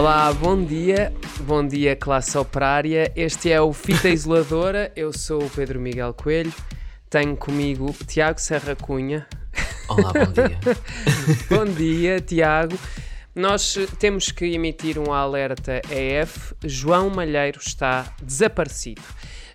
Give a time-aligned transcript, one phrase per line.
[0.00, 3.12] Olá, bom dia, bom dia classe operária.
[3.14, 4.90] Este é o Fita Isoladora.
[4.96, 6.54] Eu sou o Pedro Miguel Coelho.
[7.10, 9.28] Tenho comigo Tiago Serra Cunha.
[9.90, 10.58] Olá, bom dia.
[11.50, 12.78] bom dia, Tiago.
[13.34, 16.54] Nós temos que emitir um alerta EF.
[16.64, 19.02] João Malheiro está desaparecido.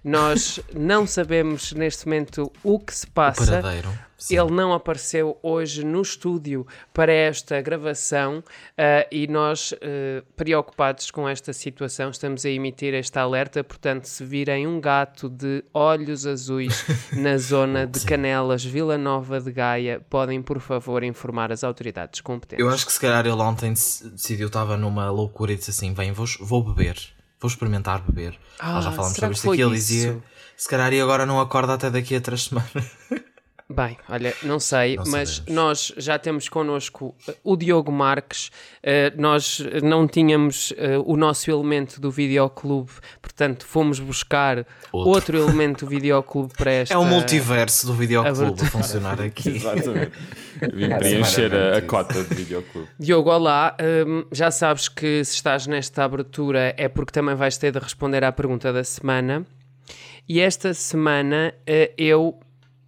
[0.06, 3.60] Nós não sabemos neste momento o que se passa.
[4.30, 11.28] Ele não apareceu hoje no estúdio para esta gravação uh, e nós, uh, preocupados com
[11.28, 13.64] esta situação, estamos a emitir este alerta.
[13.64, 19.52] Portanto, se virem um gato de olhos azuis na zona de Canelas, Vila Nova de
[19.52, 22.64] Gaia, podem, por favor, informar as autoridades competentes.
[22.64, 26.12] Eu acho que se calhar ele ontem decidiu, estava numa loucura e disse assim: Vem,
[26.12, 28.38] vou, vou beber vou experimentar beber.
[28.60, 29.62] Ah, Nós já falamos sobre isto aqui.
[29.62, 30.24] Ele dizia,
[30.58, 32.72] se calhar e agora não acorda até daqui a três semanas.
[33.68, 35.56] Bem, olha, não sei, não mas sabemos.
[35.56, 38.52] nós já temos connosco uh, o Diogo Marques,
[38.84, 45.38] uh, nós não tínhamos uh, o nosso elemento do videoclube, portanto fomos buscar outro, outro
[45.40, 46.94] elemento do videoclube para esta...
[46.94, 49.50] É o multiverso do videoclube a funcionar aqui.
[49.58, 50.12] Exatamente.
[50.72, 52.88] Vim preencher a, a cota de videoclube.
[53.00, 53.76] Diogo, olá,
[54.08, 58.24] um, já sabes que se estás nesta abertura é porque também vais ter de responder
[58.24, 59.44] à pergunta da semana.
[60.30, 61.54] E esta semana
[61.98, 62.40] eu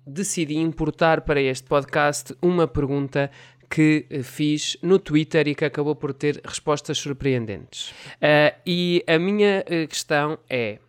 [0.07, 3.29] decidi importar para este podcast uma pergunta
[3.69, 7.91] que eh, fiz no Twitter e que acabou por ter respostas surpreendentes.
[8.15, 10.79] Uh, e a minha eh, questão é: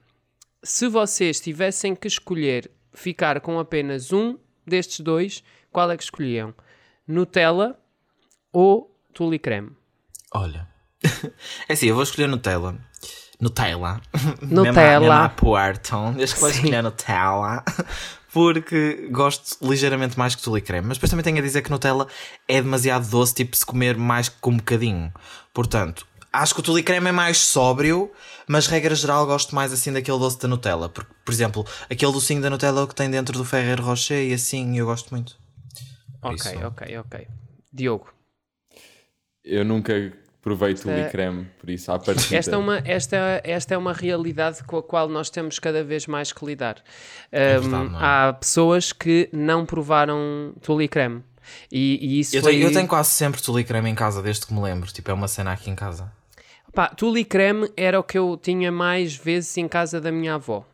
[0.63, 6.55] se vocês tivessem que escolher ficar com apenas um destes dois, qual é que escolhiam?
[7.07, 7.79] Nutella
[8.53, 9.73] ou Tule Creme?
[10.33, 10.69] Olha,
[11.69, 12.79] é assim, eu vou escolher Nutella.
[13.41, 14.01] Nutella.
[14.43, 15.23] Nutella.
[15.23, 16.13] Mesmo Puerto.
[16.17, 17.65] Desde que vou escolher Nutella
[18.39, 20.87] porque gosto ligeiramente mais que tule creme.
[20.87, 22.07] Mas depois também tenho a dizer que Nutella
[22.47, 25.13] é demasiado doce, tipo se comer mais que com um bocadinho.
[25.53, 28.13] Portanto, acho que o tule creme é mais sóbrio,
[28.47, 30.89] mas regra geral gosto mais assim daquele doce da Nutella.
[30.89, 34.79] Porque, por exemplo, aquele docinho da Nutella que tem dentro do Ferrer Rocher e assim,
[34.79, 35.37] eu gosto muito.
[36.23, 36.65] Ok, isso.
[36.65, 37.27] ok, ok.
[37.73, 38.09] Diogo.
[39.43, 40.13] Eu nunca
[40.49, 42.37] provei esta, tule creme, por isso à partida.
[42.37, 46.07] Esta é, uma, esta, esta é uma realidade com a qual nós temos cada vez
[46.07, 46.83] mais que lidar.
[47.31, 47.99] É verdade, é?
[47.99, 51.23] Há pessoas que não provaram tule creme.
[51.71, 52.53] E, e isso eu, foi...
[52.53, 54.91] tenho, eu tenho quase sempre tule creme em casa, desde que me lembro.
[54.91, 56.11] Tipo, é uma cena aqui em casa.
[56.75, 60.65] Pá, tule creme era o que eu tinha mais vezes em casa da minha avó.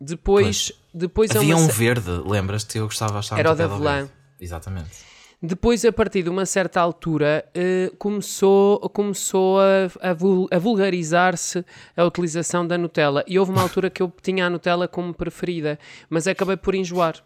[0.00, 1.64] Depois, depois havia uma...
[1.64, 2.78] um verde, lembras-te?
[2.78, 4.08] Eu gostava de Era o da Velã.
[4.40, 5.11] Exatamente.
[5.44, 11.64] Depois, a partir de uma certa altura, uh, começou, começou a, a, vul, a vulgarizar-se
[11.96, 13.24] a utilização da Nutella.
[13.26, 17.16] E houve uma altura que eu tinha a Nutella como preferida, mas acabei por enjoar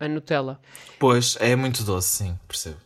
[0.00, 0.58] a Nutella.
[0.98, 2.78] Pois, é muito doce, sim, percebo.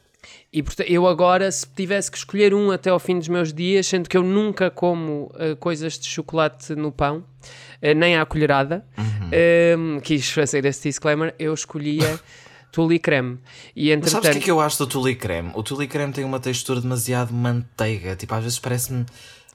[0.52, 3.86] E portanto, eu agora, se tivesse que escolher um até ao fim dos meus dias,
[3.86, 8.84] sendo que eu nunca como uh, coisas de chocolate no pão, uh, nem à colherada,
[8.98, 10.00] uhum.
[10.00, 12.18] quis fazer esse disclaimer, eu escolhia
[12.70, 13.38] tule creme.
[13.74, 14.14] E entretanto...
[14.14, 15.50] Mas sabes o que é que eu acho do tule creme?
[15.54, 18.16] O tule creme tem uma textura demasiado manteiga.
[18.16, 19.06] Tipo, às vezes parece-me.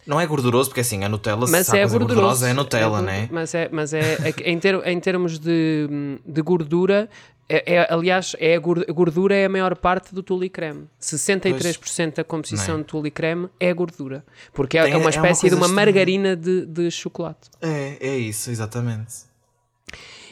[0.05, 3.29] Não é gorduroso, porque assim, a Nutella, mas se é gordurosa, é Nutella, é, né?
[3.31, 7.09] Mas é, mas é, é em, ter, em termos de, de gordura,
[7.47, 10.87] é, é, aliás, é a gordura é a maior parte do tule creme.
[10.99, 12.77] 63% pois, da composição é?
[12.79, 14.25] de tule creme é gordura.
[14.51, 17.49] Porque é, Tem, é uma espécie é uma de uma margarina de, de chocolate.
[17.61, 19.25] É, é isso, exatamente.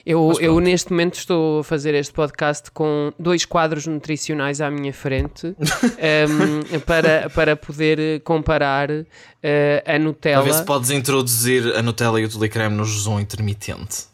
[0.06, 4.91] Eu, eu neste momento estou a fazer este podcast com dois quadros nutricionais à minha
[4.91, 9.06] frente um, para, para poder comparar uh,
[9.86, 10.40] a Nutella.
[10.40, 14.08] A ver se podes introduzir a Nutella e o Tulicreme no jejum intermitente.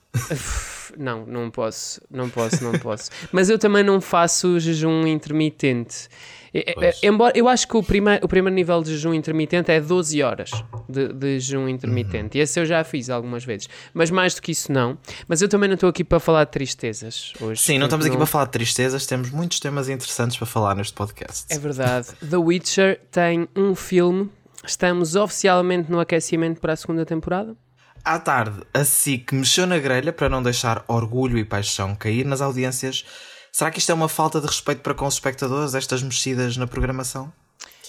[0.97, 3.09] Não, não posso, não posso, não posso.
[3.31, 6.09] Mas eu também não faço jejum intermitente.
[6.53, 10.23] É, embora eu acho que o primeiro, o primeiro nível de jejum intermitente é 12
[10.23, 10.49] horas
[10.87, 12.37] de, de jejum intermitente.
[12.37, 12.39] Uhum.
[12.39, 13.69] E esse eu já fiz algumas vezes.
[13.93, 14.97] Mas mais do que isso, não.
[15.27, 17.61] Mas eu também não estou aqui para falar de tristezas hoje.
[17.61, 18.11] Sim, não estamos não...
[18.11, 21.45] aqui para falar de tristezas, temos muitos temas interessantes para falar neste podcast.
[21.49, 22.07] É verdade.
[22.27, 24.29] The Witcher tem um filme.
[24.65, 27.55] Estamos oficialmente no aquecimento para a segunda temporada.
[28.03, 32.41] À tarde, a SIC mexeu na grelha para não deixar orgulho e paixão cair nas
[32.41, 33.05] audiências
[33.51, 36.67] Será que isto é uma falta de respeito para com os espectadores, estas mexidas na
[36.67, 37.31] programação?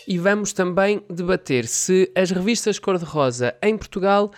[0.09, 4.33] E vamos também debater se as revistas cor-de-rosa em Portugal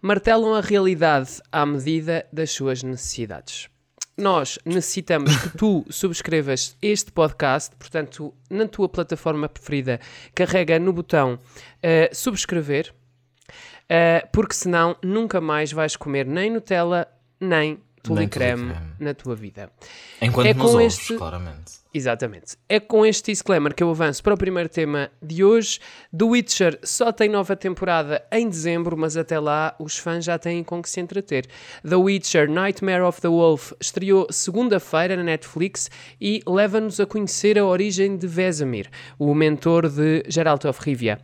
[0.00, 3.68] martelam a realidade à medida das suas necessidades.
[4.16, 10.00] Nós necessitamos que tu subscrevas este podcast, portanto, na tua plataforma preferida,
[10.34, 12.94] carrega no botão uh, subscrever,
[13.90, 17.06] uh, porque senão nunca mais vais comer nem Nutella
[17.40, 19.70] nem tule creme na tua vida.
[20.20, 21.72] Enquanto É nos com ouves, este- claramente.
[21.92, 22.56] Exatamente.
[22.68, 25.80] É com este disclaimer que eu avanço para o primeiro tema de hoje.
[26.16, 30.62] The Witcher só tem nova temporada em dezembro, mas até lá os fãs já têm
[30.62, 31.46] com que se entreter.
[31.88, 35.90] The Witcher Nightmare of the Wolf estreou segunda-feira na Netflix
[36.20, 41.18] e leva-nos a conhecer a origem de Vesemir, o mentor de Geralt of Rivia.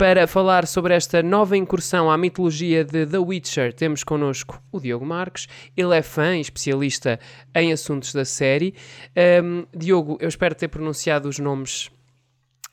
[0.00, 5.04] Para falar sobre esta nova incursão à mitologia de The Witcher, temos connosco o Diogo
[5.04, 5.46] Marques.
[5.76, 7.20] Ele é fã e especialista
[7.54, 8.74] em assuntos da série.
[9.14, 11.90] Ahm, Diogo, eu espero ter pronunciado os nomes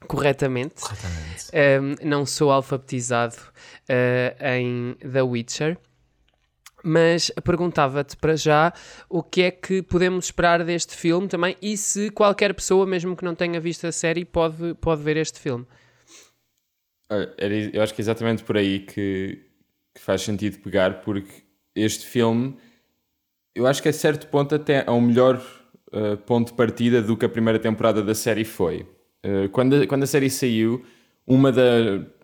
[0.08, 0.82] corretamente.
[0.82, 1.46] Corretamente.
[1.54, 3.36] Ahm, não sou alfabetizado
[3.90, 5.78] ah, em The Witcher.
[6.84, 8.72] Mas perguntava-te para já
[9.10, 13.26] o que é que podemos esperar deste filme também e se qualquer pessoa, mesmo que
[13.26, 15.66] não tenha visto a série, pode, pode ver este filme.
[17.74, 19.44] Eu acho que é exatamente por aí que,
[19.96, 21.44] que faz sentido pegar, porque
[21.76, 22.58] este filme,
[23.56, 25.42] eu acho que a certo ponto até é um melhor
[25.94, 28.86] ah, ponto de partida do que a primeira temporada da série foi.
[29.24, 30.84] Ah, quando, a, quando a série saiu,
[31.26, 31.62] uma da,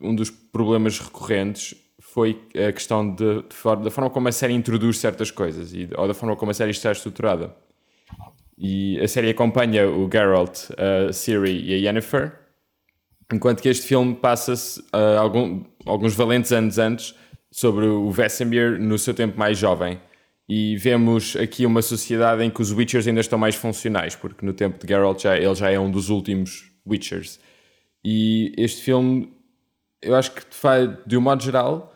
[0.02, 4.98] um dos problemas recorrentes foi a questão de, de da forma como a série introduz
[4.98, 7.56] certas coisas e, ou da forma como a série está estruturada.
[8.58, 12.44] E a série acompanha o Geralt, a Ciri e a Yennefer,
[13.32, 17.16] Enquanto que este filme passa-se ah, algum- alguns valentes anos antes
[17.50, 20.00] sobre o Vesemir no seu tempo mais jovem.
[20.48, 24.54] E vemos aqui uma sociedade em que os Witchers ainda estão mais funcionais, porque no
[24.54, 27.40] tempo de Geralt já, ele já é um dos últimos Witchers.
[28.04, 29.32] E este filme,
[30.02, 30.42] eu acho que
[31.06, 31.94] de um modo geral,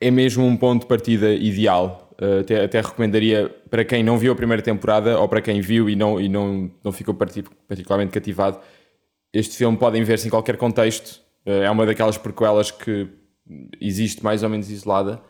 [0.00, 2.10] é mesmo um ponto de partida ideal.
[2.20, 5.88] Uh, até, até recomendaria para quem não viu a primeira temporada ou para quem viu
[5.90, 8.58] e não, e não, não ficou parti- particularmente cativado.
[9.32, 11.20] Este filme podem ver-se em qualquer contexto.
[11.46, 13.08] Uh, é uma daquelas prequelas que
[13.80, 15.20] existe mais ou menos isolada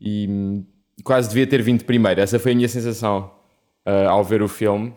[0.00, 0.64] e hum,
[1.02, 2.20] quase devia ter vindo primeiro.
[2.20, 3.30] Essa foi a minha sensação
[3.86, 4.92] uh, ao ver o filme.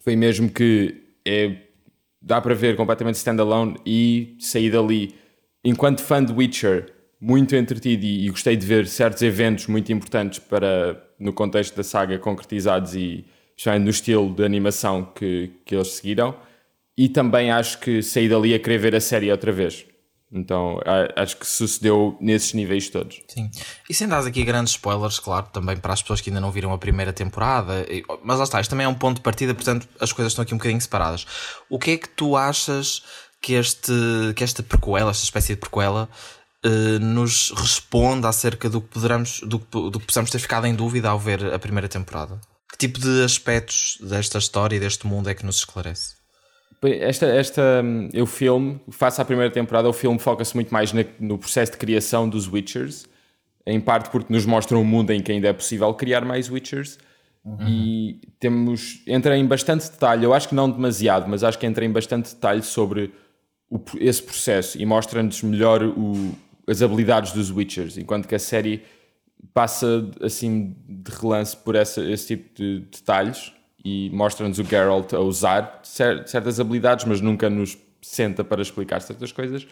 [0.00, 1.56] Foi mesmo que é,
[2.20, 5.14] dá para ver completamente standalone e sair dali
[5.64, 10.40] enquanto fã de Witcher muito entretido e, e gostei de ver certos eventos muito importantes
[10.40, 13.24] para no contexto da saga concretizados e
[13.56, 16.34] já no estilo de animação que, que eles seguiram
[16.96, 19.86] e também acho que saí dali a querer ver a série outra vez
[20.32, 20.80] então
[21.14, 23.50] acho que sucedeu nesses níveis todos Sim.
[23.88, 26.72] E sem dar aqui grandes spoilers, claro, também para as pessoas que ainda não viram
[26.72, 27.86] a primeira temporada.
[28.24, 30.54] Mas lá está, isto também é um ponto de partida, portanto as coisas estão aqui
[30.54, 31.26] um bocadinho separadas.
[31.68, 33.02] O que é que tu achas
[33.40, 33.92] que, este,
[34.34, 36.08] que esta prequela, esta espécie de prequela,
[36.64, 41.08] eh, nos responde acerca do que, poderamos, do, do que possamos ter ficado em dúvida
[41.10, 42.40] ao ver a primeira temporada?
[42.70, 46.21] Que tipo de aspectos desta história e deste mundo é que nos esclarece?
[46.84, 51.04] Esta, esta, hum, o filme, face à primeira temporada, o filme foca-se muito mais na-
[51.20, 53.06] no processo de criação dos Witchers,
[53.64, 56.98] em parte porque nos mostra um mundo em que ainda é possível criar mais Witchers.
[57.68, 61.84] E temos, entra em bastante detalhe, eu acho que não demasiado, mas acho que entra
[61.84, 63.12] em bastante detalhe sobre
[63.70, 66.32] o- esse processo e mostra-nos melhor o-
[66.68, 68.82] as habilidades dos Witchers, enquanto que a série
[69.52, 73.52] passa assim de relance por essa, esse tipo de detalhes
[73.84, 79.00] e mostra-nos o Geralt a usar cer- certas habilidades, mas nunca nos senta para explicar
[79.00, 79.66] certas coisas.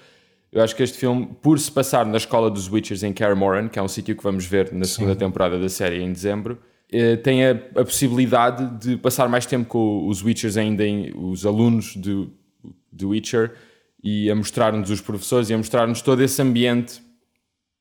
[0.52, 3.68] Eu acho que este filme, por se passar na escola dos Witchers em Kaer Morhen,
[3.68, 6.58] que é um sítio que vamos ver na segunda temporada da série em dezembro,
[6.92, 11.46] eh, tem a, a possibilidade de passar mais tempo com os Witchers ainda, em, os
[11.46, 12.32] alunos do,
[12.90, 13.52] do Witcher,
[14.02, 17.00] e a mostrar-nos os professores e a mostrar-nos todo esse ambiente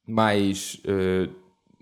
[0.05, 1.27] mais eh,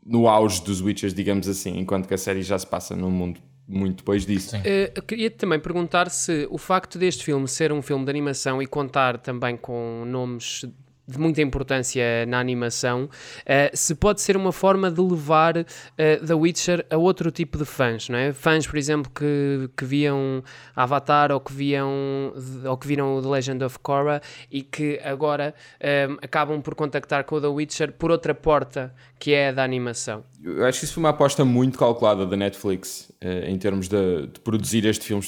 [0.05, 3.41] no auge dos Witchers, digamos assim, enquanto que a série já se passa num mundo
[3.67, 4.55] muito depois disso.
[4.95, 8.67] Eu queria também perguntar se o facto deste filme ser um filme de animação e
[8.67, 10.65] contar também com nomes
[11.07, 13.09] de muita importância na animação,
[13.45, 15.57] eh, se pode ser uma forma de levar
[15.97, 18.33] eh, The Witcher a outro tipo de fãs, não é?
[18.33, 20.43] Fãs, por exemplo, que, que viam
[20.75, 22.33] Avatar ou que, viam,
[22.65, 24.21] ou que viram The Legend of Korra
[24.51, 29.33] e que agora eh, acabam por contactar com o The Witcher por outra porta que
[29.33, 30.23] é a da animação.
[30.43, 34.27] Eu acho que isso foi uma aposta muito calculada da Netflix eh, em termos de,
[34.27, 35.23] de produzir este filme,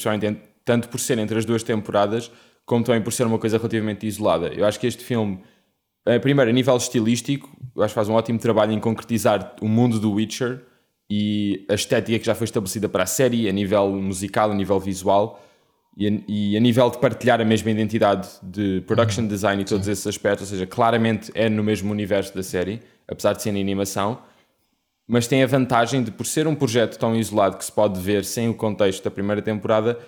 [0.64, 2.30] tanto por ser entre as duas temporadas,
[2.64, 4.48] como também por ser uma coisa relativamente isolada.
[4.48, 5.40] Eu acho que este filme,
[6.20, 9.98] primeiro, a nível estilístico, eu acho que faz um ótimo trabalho em concretizar o mundo
[9.98, 10.62] do Witcher
[11.10, 14.78] e a estética que já foi estabelecida para a série, a nível musical, a nível
[14.78, 15.42] visual.
[15.96, 19.88] E a, e a nível de partilhar a mesma identidade de production design e todos
[19.88, 23.60] esses aspectos, ou seja, claramente é no mesmo universo da série, apesar de ser em
[23.60, 24.18] animação,
[25.06, 28.24] mas tem a vantagem de, por ser um projeto tão isolado que se pode ver
[28.24, 29.98] sem o contexto da primeira temporada,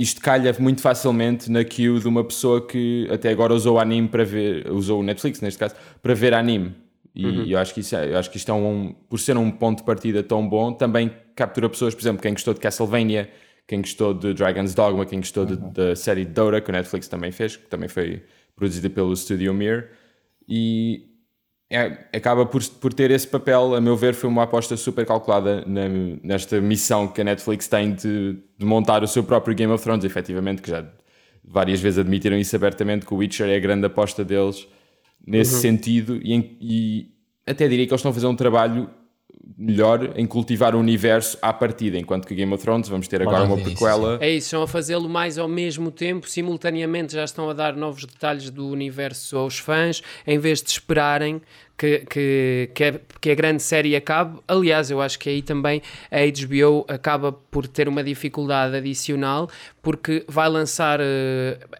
[0.00, 4.08] isto calha muito facilmente na queue de uma pessoa que até agora usou o anime
[4.08, 6.74] para ver, usou o Netflix neste caso, para ver anime.
[7.14, 7.44] E uhum.
[7.44, 9.80] eu, acho que isso é, eu acho que isto é um, por ser um ponto
[9.80, 13.30] de partida tão bom, também captura pessoas, por exemplo, quem gostou de Castlevania,
[13.66, 15.70] quem gostou de Dragon's Dogma, quem gostou uhum.
[15.70, 18.22] da série Dora, que o Netflix também fez, que também foi
[18.56, 19.90] produzida pelo Studio Mir.
[20.48, 21.09] E
[21.70, 25.64] é, acaba por, por ter esse papel, a meu ver, foi uma aposta super calculada
[25.64, 25.88] na,
[26.20, 30.04] nesta missão que a Netflix tem de, de, montar o seu próprio Game of Thrones,
[30.04, 30.84] efetivamente, que já
[31.44, 34.66] várias vezes admitiram isso abertamente, que o Witcher é a grande aposta deles
[35.24, 35.60] nesse uhum.
[35.60, 37.08] sentido, e, e,
[37.46, 38.90] até diria que eles estão a fazer um trabalho
[39.56, 43.44] melhor em cultivar o universo à partida, enquanto que Game of Thrones vamos ter agora
[43.44, 44.18] uma prequela.
[44.20, 48.04] É isso, estão a fazê-lo mais ao mesmo tempo, simultaneamente já estão a dar novos
[48.04, 51.40] detalhes do universo aos fãs, em vez de esperarem
[51.80, 54.38] que, que, que, a, que a grande série acabe.
[54.46, 59.48] Aliás, eu acho que aí também a HBO acaba por ter uma dificuldade adicional,
[59.80, 61.04] porque vai lançar uh,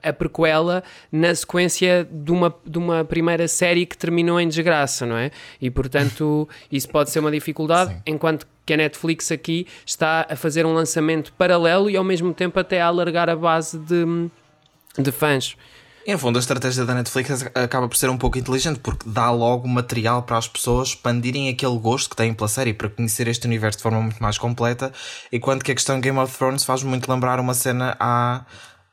[0.02, 5.18] a prequela na sequência de uma, de uma primeira série que terminou em desgraça, não
[5.18, 5.30] é?
[5.60, 8.00] E portanto, isso pode ser uma dificuldade, Sim.
[8.06, 12.58] enquanto que a Netflix aqui está a fazer um lançamento paralelo e ao mesmo tempo
[12.58, 14.30] até a alargar a base de,
[14.98, 15.56] de fãs.
[16.06, 19.68] Em fundo, a estratégia da Netflix acaba por ser um pouco inteligente, porque dá logo
[19.68, 23.78] material para as pessoas expandirem aquele gosto que têm pela série para conhecer este universo
[23.78, 24.90] de forma muito mais completa,
[25.30, 28.46] enquanto que a questão Game of Thrones faz muito lembrar uma cena a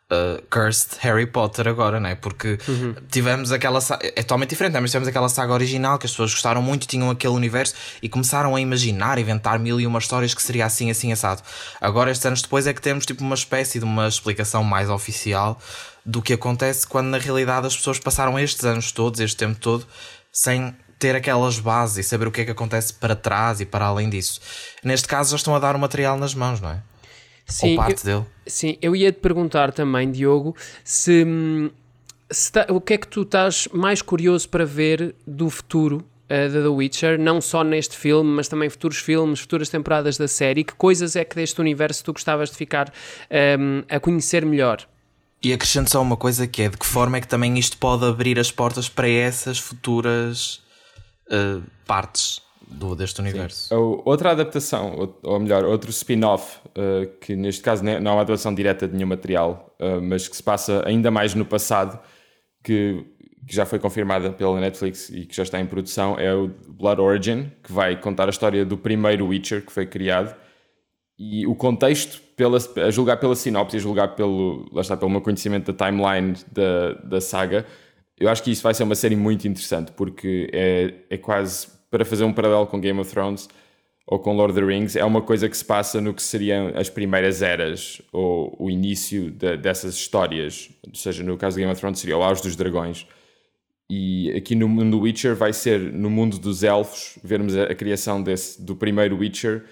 [0.09, 2.15] Uh, Cursed Harry Potter agora, não é?
[2.15, 2.95] Porque uhum.
[3.11, 4.79] tivemos aquela é totalmente diferente, né?
[4.79, 8.55] mas tivemos aquela saga original que as pessoas gostaram muito, tinham aquele universo e começaram
[8.55, 11.41] a imaginar, inventar mil e uma histórias que seria assim, assim, assado.
[11.81, 15.59] Agora, estes anos depois, é que temos tipo uma espécie de uma explicação mais oficial
[16.05, 19.85] do que acontece quando na realidade as pessoas passaram estes anos todos, este tempo todo,
[20.31, 23.85] sem ter aquelas bases e saber o que é que acontece para trás e para
[23.85, 24.39] além disso.
[24.81, 26.81] Neste caso, já estão a dar o material nas mãos, não é?
[27.47, 28.25] Sim, Ou parte eu, dele.
[28.45, 31.25] Sim, eu ia te perguntar também, Diogo, se,
[32.29, 36.51] se tá, o que é que tu estás mais curioso para ver do futuro uh,
[36.51, 40.63] da The Witcher, não só neste filme, mas também futuros filmes, futuras temporadas da série.
[40.63, 42.93] Que coisas é que deste universo tu gostavas de ficar
[43.59, 44.87] um, a conhecer melhor?
[45.41, 48.03] E acrescento só uma coisa que é de que forma é que também isto pode
[48.03, 50.61] abrir as portas para essas futuras
[51.31, 53.69] uh, partes do, deste universo.
[53.69, 53.75] Sim.
[54.03, 58.87] Outra adaptação, ou melhor, outro spin-off, uh, que neste caso não é uma adaptação direta
[58.87, 61.99] de nenhum material, uh, mas que se passa ainda mais no passado,
[62.63, 63.03] que,
[63.47, 67.01] que, já foi confirmada pela Netflix e que já está em produção, é o Blood
[67.01, 70.35] Origin, que vai contar a história do primeiro Witcher que foi criado.
[71.19, 75.21] E o contexto pela, a julgar pela sinopse, a julgar pelo, lá está, pelo meu
[75.21, 77.65] conhecimento da timeline da, da saga,
[78.19, 82.05] eu acho que isso vai ser uma série muito interessante, porque é, é quase para
[82.05, 83.47] fazer um paralelo com Game of Thrones
[84.09, 86.71] ou com Lord of the Rings, é uma coisa que se passa no que seriam
[86.75, 90.69] as primeiras eras ou o início de, dessas histórias.
[90.87, 93.05] Ou seja, no caso de Game of Thrones seria o Auge dos Dragões.
[93.89, 98.23] E aqui no mundo Witcher vai ser no mundo dos elfos, vermos a, a criação
[98.23, 99.65] desse, do primeiro Witcher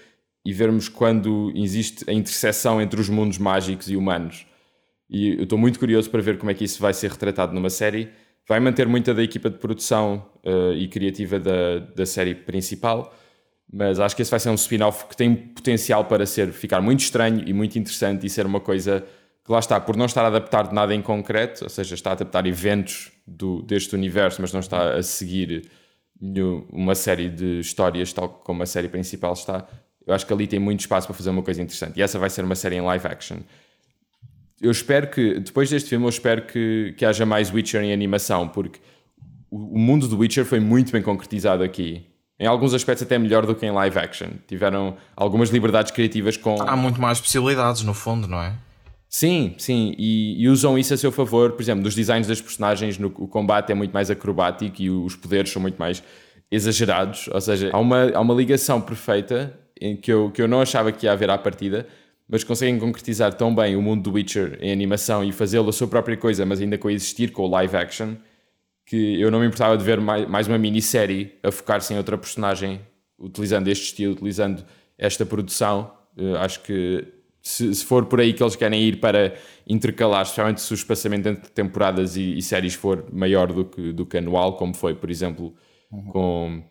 [0.44, 4.46] e vermos quando existe a interseção entre os mundos mágicos e humanos.
[5.08, 7.70] E eu estou muito curioso para ver como é que isso vai ser retratado numa
[7.70, 8.10] série.
[8.46, 13.14] Vai manter muita da equipa de produção uh, e criativa da, da série principal,
[13.72, 17.00] mas acho que esse vai ser um spin-off que tem potencial para ser, ficar muito
[17.00, 19.04] estranho e muito interessante e ser uma coisa
[19.44, 22.10] que lá está, por não estar a adaptar de nada em concreto, ou seja, está
[22.10, 25.68] a adaptar eventos do, deste universo, mas não está a seguir
[26.72, 29.66] uma série de histórias tal como a série principal está,
[30.06, 31.98] eu acho que ali tem muito espaço para fazer uma coisa interessante.
[31.98, 33.38] E essa vai ser uma série em live action.
[34.60, 38.48] Eu espero que, depois deste filme, eu espero que, que haja mais Witcher em animação,
[38.48, 38.78] porque
[39.50, 42.06] o, o mundo do Witcher foi muito bem concretizado aqui.
[42.38, 44.28] Em alguns aspectos até melhor do que em live action.
[44.46, 46.60] Tiveram algumas liberdades criativas com...
[46.60, 48.52] Há muito mais possibilidades, no fundo, não é?
[49.08, 51.52] Sim, sim, e, e, usam isso a seu favor.
[51.52, 55.16] Por exemplo, dos designs das personagens, no, o combate é muito mais acrobático e os
[55.16, 56.02] poderes são muito mais
[56.50, 57.28] exagerados.
[57.28, 60.92] Ou seja, há uma, há uma ligação perfeita em que eu, que eu não achava
[60.92, 61.86] que ia haver à partida,
[62.28, 65.86] mas conseguem concretizar tão bem o mundo do Witcher em animação e fazê-lo a sua
[65.86, 68.14] própria coisa, mas ainda coexistir com o live action,
[68.86, 72.16] que eu não me importava de ver mais, mais uma minissérie a focar-se em outra
[72.16, 72.80] personagem,
[73.18, 74.64] utilizando este estilo, utilizando
[74.96, 75.92] esta produção.
[76.16, 77.04] Uh, acho que
[77.42, 79.34] se, se, for por aí que eles querem ir para
[79.68, 84.06] intercalar, especialmente se o espaçamento entre temporadas e, e séries for maior do que, do
[84.06, 85.54] que anual, como foi, por exemplo,
[85.90, 86.04] uhum.
[86.06, 86.62] com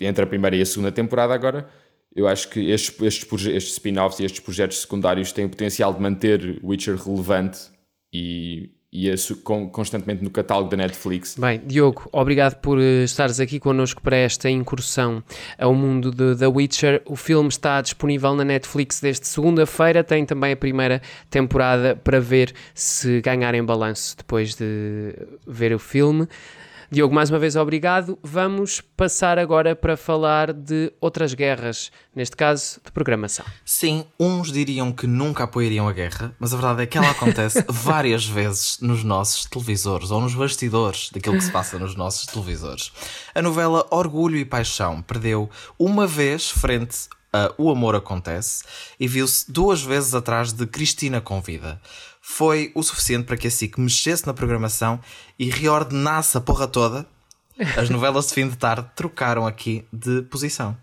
[0.00, 1.68] entre a primeira e a segunda temporada agora,
[2.14, 6.00] eu acho que estes, estes, estes spin-offs e estes projetos secundários têm o potencial de
[6.00, 7.58] manter Witcher relevante
[8.12, 9.12] e, e
[9.70, 11.36] constantemente no catálogo da Netflix.
[11.38, 15.22] Bem, Diogo, obrigado por eh, estares aqui connosco para esta incursão
[15.58, 17.02] ao mundo de The Witcher.
[17.04, 22.54] O filme está disponível na Netflix desde segunda-feira, tem também a primeira temporada para ver
[22.72, 25.14] se ganharem balanço depois de
[25.46, 26.26] ver o filme.
[26.90, 28.18] Diogo, mais uma vez obrigado.
[28.22, 33.44] Vamos passar agora para falar de outras guerras, neste caso de programação.
[33.62, 37.62] Sim, uns diriam que nunca apoiariam a guerra, mas a verdade é que ela acontece
[37.68, 42.90] várias vezes nos nossos televisores ou nos bastidores daquilo que se passa nos nossos televisores.
[43.34, 48.64] A novela Orgulho e Paixão perdeu uma vez frente a O Amor Acontece
[48.98, 51.78] e viu-se duas vezes atrás de Cristina Convida
[52.30, 55.00] foi o suficiente para que a SIC mexesse na programação
[55.38, 57.06] e reordenasse a porra toda.
[57.74, 60.76] As novelas de fim de tarde trocaram aqui de posição.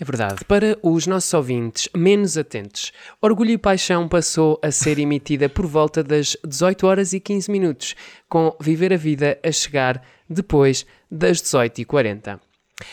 [0.00, 0.44] É verdade.
[0.46, 6.02] Para os nossos ouvintes menos atentos, Orgulho e Paixão passou a ser emitida por volta
[6.02, 7.94] das 18 horas e 15 minutos,
[8.26, 12.40] com Viver a Vida a chegar depois das 18h40.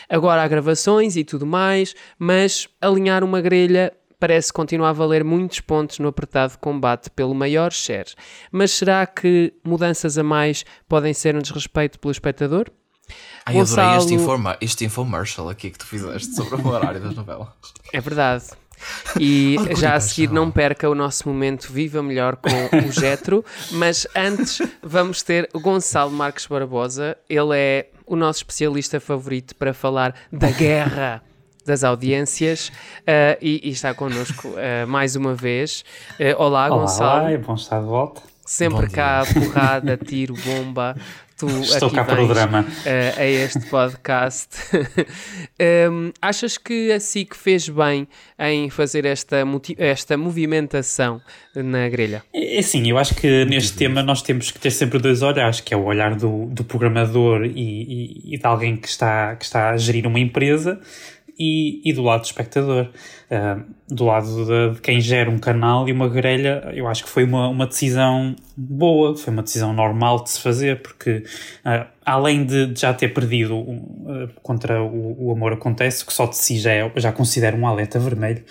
[0.09, 5.59] Agora há gravações e tudo mais, mas alinhar uma grelha parece continuar a valer muitos
[5.59, 8.13] pontos no apertado combate pelo maior share.
[8.51, 12.69] Mas será que mudanças a mais podem ser um desrespeito pelo espectador?
[13.45, 13.81] Ai, Gonçalo...
[13.81, 17.47] adorei este, informa este infomercial aqui que tu fizeste sobre o horário das novelas.
[17.91, 18.45] É verdade.
[19.19, 24.07] E já a seguir não perca o nosso momento Viva Melhor com o Getro, mas
[24.15, 30.15] antes vamos ter o Gonçalo Marques Barbosa, ele é o nosso especialista favorito para falar
[30.31, 31.23] da guerra
[31.69, 35.85] das audiências uh, e, e, está connosco uh, mais uma vez.
[36.19, 37.21] Uh, olá, olá, Gonçalo.
[37.21, 38.21] Olá, é bom estar de volta.
[38.43, 40.95] Sempre cá, porrada, tiro, bomba.
[41.37, 42.65] Tu Estou cá para o drama.
[43.15, 44.57] a este podcast.
[45.89, 48.07] um, achas que a SIC fez bem
[48.37, 49.37] em fazer esta,
[49.77, 51.21] esta movimentação
[51.55, 52.23] na grelha?
[52.33, 55.61] É, é sim, eu acho que neste tema nós temos que ter sempre dois olhares,
[55.61, 59.45] que é o olhar do, do programador e, e, e de alguém que está, que
[59.45, 60.81] está a gerir uma empresa
[61.39, 62.89] e, e do lado do espectador.
[63.31, 67.09] Uh, do lado de, de, quem gera um canal e uma grelha, eu acho que
[67.09, 71.23] foi uma, uma decisão boa, foi uma decisão normal de se fazer, porque
[71.65, 76.25] uh, além de, de, já ter perdido uh, contra o, o Amor Acontece, que só
[76.25, 78.43] de si já, é, já considero um alerta vermelho,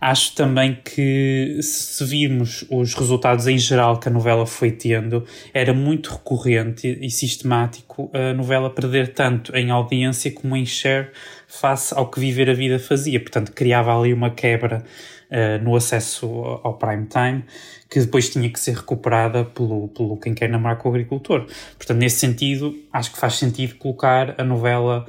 [0.00, 5.72] acho também que se virmos os resultados em geral que a novela foi tendo, era
[5.72, 11.08] muito recorrente e sistemático a novela perder tanto em audiência como em share
[11.48, 13.20] face ao que Viver a Vida fazia.
[13.20, 14.84] Portanto, criava ali uma quebra
[15.30, 16.26] uh, no acesso
[16.62, 17.44] ao prime time
[17.88, 21.46] que depois tinha que ser recuperada pelo, pelo quem quer namorar com o agricultor.
[21.76, 25.06] Portanto, nesse sentido, acho que faz sentido colocar a novela,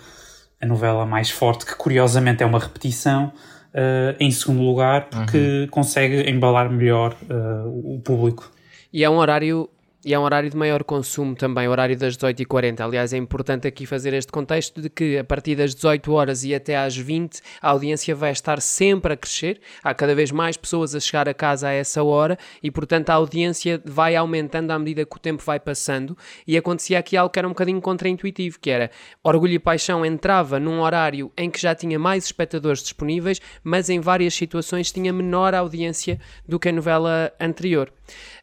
[0.61, 3.31] a novela mais forte, que curiosamente é uma repetição,
[3.73, 5.67] uh, em segundo lugar, porque uhum.
[5.67, 8.51] consegue embalar melhor uh, o público.
[8.91, 9.69] E é um horário
[10.07, 12.79] e é um horário de maior consumo também, horário das 18h40.
[12.79, 16.55] Aliás, é importante aqui fazer este contexto de que a partir das 18 horas e
[16.55, 19.59] até às 20 a audiência vai estar sempre a crescer.
[19.83, 23.15] Há cada vez mais pessoas a chegar a casa a essa hora e, portanto, a
[23.15, 26.17] audiência vai aumentando à medida que o tempo vai passando.
[26.47, 28.89] E acontecia aqui algo que era um bocadinho contraintuitivo, que era
[29.21, 33.99] Orgulho e Paixão entrava num horário em que já tinha mais espectadores disponíveis, mas em
[33.99, 36.17] várias situações tinha menor audiência
[36.47, 37.91] do que a novela anterior.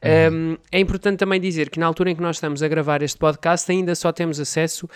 [0.02, 0.52] Uhum.
[0.52, 3.18] Um, é importante também dizer que na altura em que nós estamos a gravar este
[3.18, 4.88] podcast ainda só temos acesso uh,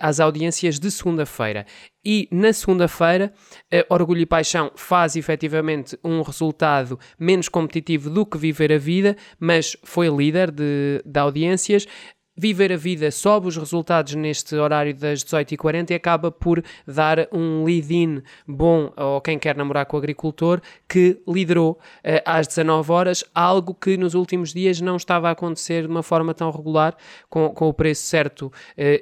[0.00, 1.66] às audiências de segunda-feira.
[2.04, 3.32] E na segunda-feira,
[3.72, 9.16] uh, Orgulho e Paixão faz efetivamente um resultado menos competitivo do que Viver a Vida,
[9.38, 11.86] mas foi líder de, de audiências.
[12.36, 17.64] Viver a Vida sobe os resultados neste horário das 18h40 e acaba por dar um
[17.64, 23.24] lead-in bom ao quem quer namorar com o agricultor, que liderou uh, às 19 horas,
[23.34, 26.96] algo que nos últimos dias não estava a acontecer de uma forma tão regular,
[27.28, 28.52] com, com o preço certo, uh,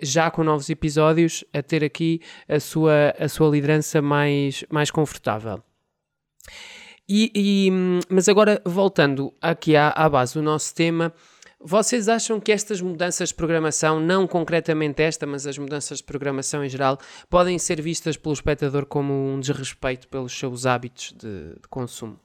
[0.03, 5.63] já com novos episódios, a ter aqui a sua, a sua liderança mais, mais confortável.
[7.09, 7.71] E, e,
[8.11, 11.13] mas agora, voltando aqui à, à base do nosso tema,
[11.61, 16.65] vocês acham que estas mudanças de programação, não concretamente esta, mas as mudanças de programação
[16.65, 21.69] em geral, podem ser vistas pelo espectador como um desrespeito pelos seus hábitos de, de
[21.69, 22.19] consumo?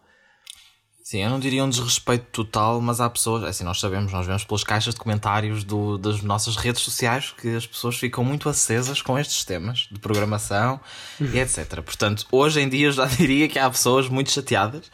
[1.04, 4.46] Sim, eu não diria um desrespeito total, mas há pessoas, assim, nós sabemos, nós vemos
[4.46, 9.02] pelas caixas de comentários do, das nossas redes sociais que as pessoas ficam muito acesas
[9.02, 10.80] com estes temas de programação
[11.19, 11.82] e etc.
[11.82, 14.89] Portanto, hoje em dia eu já diria que há pessoas muito chateadas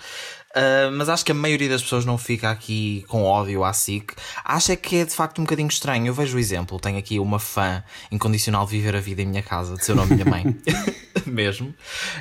[0.56, 4.14] Uh, mas acho que a maioria das pessoas não fica aqui com ódio à SIC.
[4.44, 6.08] Acha que é de facto um bocadinho estranho.
[6.08, 6.80] Eu vejo o exemplo.
[6.80, 10.14] Tenho aqui uma fã incondicional de viver a vida em minha casa, de seu nome
[10.16, 10.60] minha mãe.
[11.26, 11.74] Mesmo.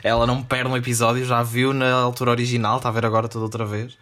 [0.02, 3.44] Ela não perde um episódio, já viu na altura original, está a ver agora toda
[3.44, 3.96] outra vez.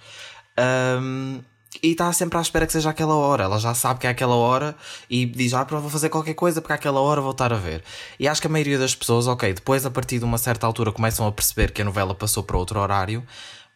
[0.59, 1.41] Um,
[1.83, 3.45] e está sempre à espera que seja aquela hora.
[3.45, 4.75] Ela já sabe que é aquela hora
[5.09, 7.83] e diz: Ah, vou fazer qualquer coisa porque aquela hora vou estar a ver.
[8.19, 10.91] E acho que a maioria das pessoas, ok, depois a partir de uma certa altura
[10.91, 13.23] começam a perceber que a novela passou para outro horário,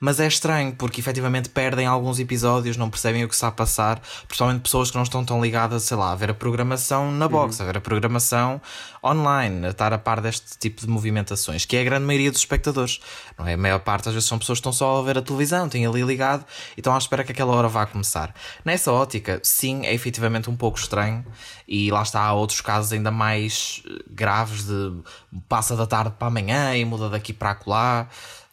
[0.01, 4.01] mas é estranho porque efetivamente perdem alguns episódios, não percebem o que está a passar,
[4.27, 7.59] principalmente pessoas que não estão tão ligadas, sei lá, a ver a programação na box,
[7.59, 7.65] uhum.
[7.65, 8.61] a ver a programação
[9.05, 12.41] online, a estar a par deste tipo de movimentações, que é a grande maioria dos
[12.41, 13.01] espectadores,
[13.39, 13.53] não é?
[13.53, 15.87] A maior parte às vezes são pessoas que estão só a ver a televisão, têm
[15.87, 18.35] ali ligado e estão à espera que aquela hora vá começar.
[18.65, 21.25] Nessa ótica, sim, é efetivamente um pouco estranho
[21.69, 24.93] e lá está, há outros casos ainda mais eh, graves de
[25.49, 28.09] passa da tarde para amanhã e muda daqui para acolá.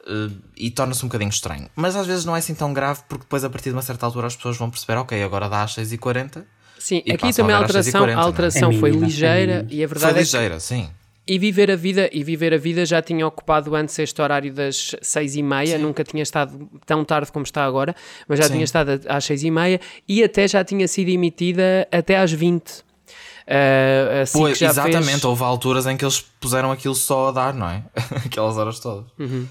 [0.07, 1.69] Uh, e torna-se um bocadinho estranho.
[1.75, 4.05] Mas às vezes não é assim tão grave, porque depois, a partir de uma certa
[4.05, 6.45] altura, as pessoas vão perceber: ok, agora dá às 6h40.
[6.79, 8.73] Sim, aqui também a alteração, 40, a alteração é?
[8.77, 10.89] foi ligeira é e a verdade foi ligeira, é que, sim.
[11.27, 14.95] E viver a vida e viver a vida já tinha ocupado antes este horário das
[15.01, 17.93] seis e meia, nunca tinha estado tão tarde como está agora,
[18.29, 18.53] mas já sim.
[18.53, 22.69] tinha estado às seis e meia e até já tinha sido emitida até às 20.
[22.69, 25.23] Uh, assim pois, exatamente, fez...
[25.25, 27.83] houve alturas em que eles puseram aquilo só a dar, não é?
[28.25, 29.05] Aquelas horas todas.
[29.19, 29.47] Uhum.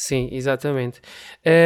[0.00, 1.00] Sim, exatamente.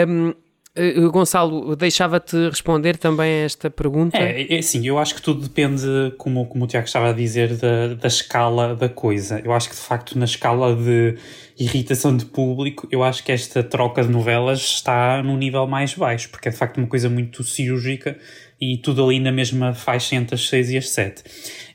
[0.09, 0.35] Um,
[0.77, 4.19] Uh, Gonçalo, deixava-te responder também a esta pergunta?
[4.19, 5.87] É, é sim, eu acho que tudo depende,
[6.19, 9.41] como, como o Tiago estava a dizer, da, da escala da coisa.
[9.45, 11.17] Eu acho que de facto na escala de
[11.57, 16.29] irritação de público, eu acho que esta troca de novelas está num nível mais baixo,
[16.29, 18.19] porque é de facto uma coisa muito cirúrgica
[18.61, 21.23] e tudo ali na mesma faixa entre as 6 e as 7.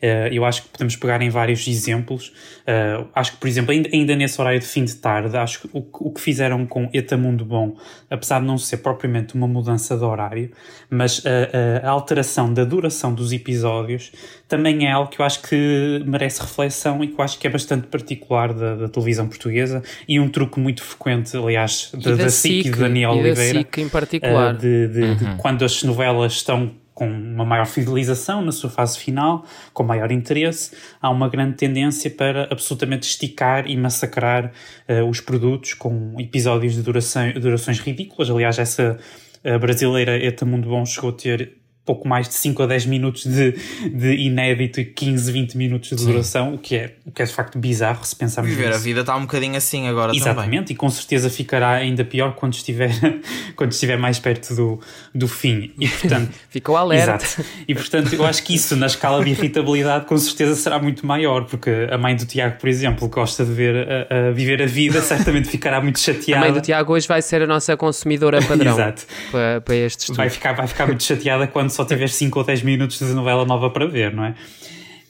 [0.02, 2.30] Uh, eu acho que podemos pegar em vários exemplos.
[2.62, 5.70] Uh, acho que, por exemplo, ainda, ainda, nesse horário de fim de tarde, acho que
[5.74, 7.76] o, o que fizeram com Eta Mundo Bom,
[8.10, 10.52] apesar de não ser propriamente uma mudança de horário,
[10.90, 14.12] mas a, a, alteração da duração dos episódios
[14.48, 17.50] também é algo que eu acho que merece reflexão e que eu acho que é
[17.50, 22.68] bastante particular da, da televisão portuguesa e um truque muito frequente, aliás, da, da, SIC
[22.68, 23.54] e de Daniel e Oliveira.
[23.54, 24.56] Da SIC em particular.
[24.56, 25.16] Uh, de, de, uhum.
[25.16, 30.12] de quando as novelas estão com uma maior fidelização na sua fase final, com maior
[30.12, 34.52] interesse, há uma grande tendência para absolutamente esticar e massacrar
[34.90, 38.30] uh, os produtos com episódios de duração, durações ridículas.
[38.30, 38.98] Aliás, essa
[39.46, 41.54] uh, brasileira Eta Mundo Bom chegou a ter
[41.86, 43.54] pouco mais de 5 a 10 minutos de,
[43.89, 46.06] de inédito e 15, 20 minutos de Sim.
[46.06, 48.80] duração, o que, é, o que é de facto bizarro se pensarmos Viver nisso.
[48.80, 50.74] a vida está um bocadinho assim agora Exatamente, também.
[50.74, 52.92] e com certeza ficará ainda pior quando estiver,
[53.56, 54.80] quando estiver mais perto do,
[55.15, 55.72] do fim.
[55.80, 56.32] E portanto...
[56.50, 57.24] Ficou alerta.
[57.26, 57.46] Exato.
[57.68, 61.46] E portanto eu acho que isso na escala de irritabilidade com certeza será muito maior,
[61.46, 65.02] porque a mãe do Tiago, por exemplo, gosta de ver a, a viver a vida,
[65.02, 66.46] certamente ficará muito chateada.
[66.46, 69.06] A mãe do Tiago hoje vai ser a nossa consumidora padrão Exato.
[69.32, 70.18] Para, para este estudo.
[70.18, 73.46] Vai ficar, vai ficar muito chateada quando só tiver 5 ou 10 minutos de novela
[73.46, 74.36] nova para ver, não é?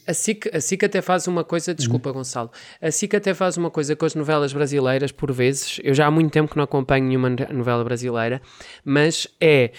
[0.05, 3.71] A SIC, a SIC até faz uma coisa, desculpa Gonçalo, a SIC até faz uma
[3.71, 7.05] coisa com as novelas brasileiras, por vezes, eu já há muito tempo que não acompanho
[7.05, 8.41] nenhuma novela brasileira,
[8.83, 9.71] mas é,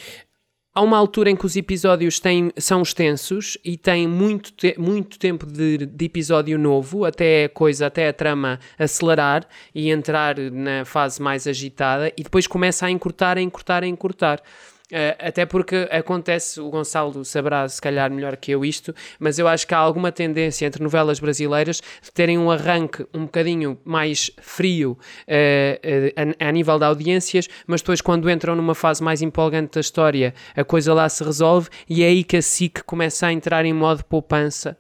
[0.75, 5.19] há uma altura em que os episódios têm, são extensos e têm muito, te, muito
[5.19, 10.85] tempo de, de, episódio novo, até a coisa, até a trama acelerar e entrar na
[10.85, 14.43] fase mais agitada e depois começa a encurtar, a encurtar, a encurtar.
[14.91, 19.47] Uh, até porque acontece, o Gonçalo saberá se calhar melhor que eu isto, mas eu
[19.47, 24.31] acho que há alguma tendência entre novelas brasileiras de terem um arranque um bocadinho mais
[24.41, 29.23] frio uh, uh, a, a, nível de audiências, mas depois quando entram numa fase mais
[29.23, 33.29] empolgante da história, a coisa lá se resolve e é aí que a SIC começa
[33.29, 34.77] a entrar em modo poupança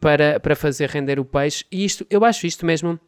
[0.00, 1.64] para, para fazer render o peixe.
[1.70, 2.98] E isto, eu acho isto mesmo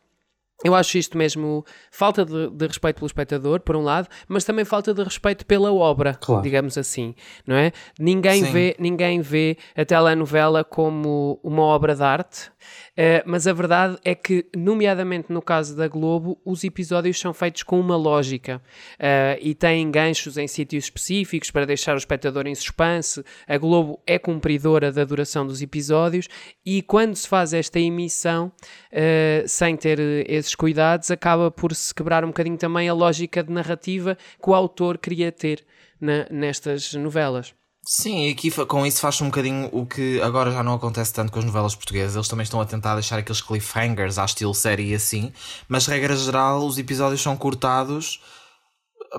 [0.62, 4.64] eu acho isto mesmo falta de, de, respeito pelo espectador, por um lado, mas também
[4.64, 6.42] falta de respeito pela obra, claro.
[6.42, 7.14] digamos assim,
[7.46, 7.72] não é?
[7.98, 12.50] Ninguém vê, ninguém vê a telenovela como uma obra de arte,
[12.94, 17.64] Uh, mas a verdade é que, nomeadamente no caso da Globo, os episódios são feitos
[17.64, 18.62] com uma lógica
[18.94, 23.24] uh, e têm ganchos em sítios específicos para deixar o espectador em suspense.
[23.48, 26.28] A Globo é cumpridora da duração dos episódios
[26.64, 28.52] e, quando se faz esta emissão
[28.92, 29.98] uh, sem ter
[30.44, 34.54] esses cuidados, acaba por se quebrar um bocadinho também a lógica de narrativa que o
[34.54, 35.64] autor queria ter
[36.00, 37.54] na, nestas novelas.
[37.86, 41.30] Sim, e aqui com isso faz um bocadinho o que agora já não acontece tanto
[41.30, 42.16] com as novelas portuguesas.
[42.16, 45.32] Eles também estão a tentar deixar aqueles cliffhangers à estilo série e assim,
[45.68, 48.20] mas regra geral os episódios são cortados,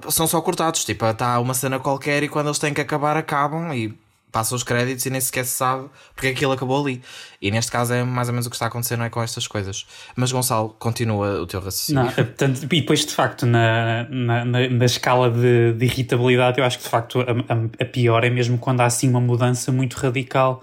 [0.10, 0.84] são só cortados.
[0.84, 3.96] Tipo, está uma cena qualquer e quando eles têm que acabar, acabam e
[4.36, 7.02] passa os créditos e nem sequer se sabe porque aquilo acabou ali.
[7.42, 9.86] E neste caso é mais ou menos o que está acontecendo é com estas coisas.
[10.14, 12.04] Mas Gonçalo, continua o teu raciocínio.
[12.04, 16.66] Não, portanto, e depois de facto na, na, na, na escala de, de, irritabilidade eu
[16.66, 19.94] acho que de facto a, a, pior é mesmo quando há assim uma mudança muito
[19.94, 20.62] radical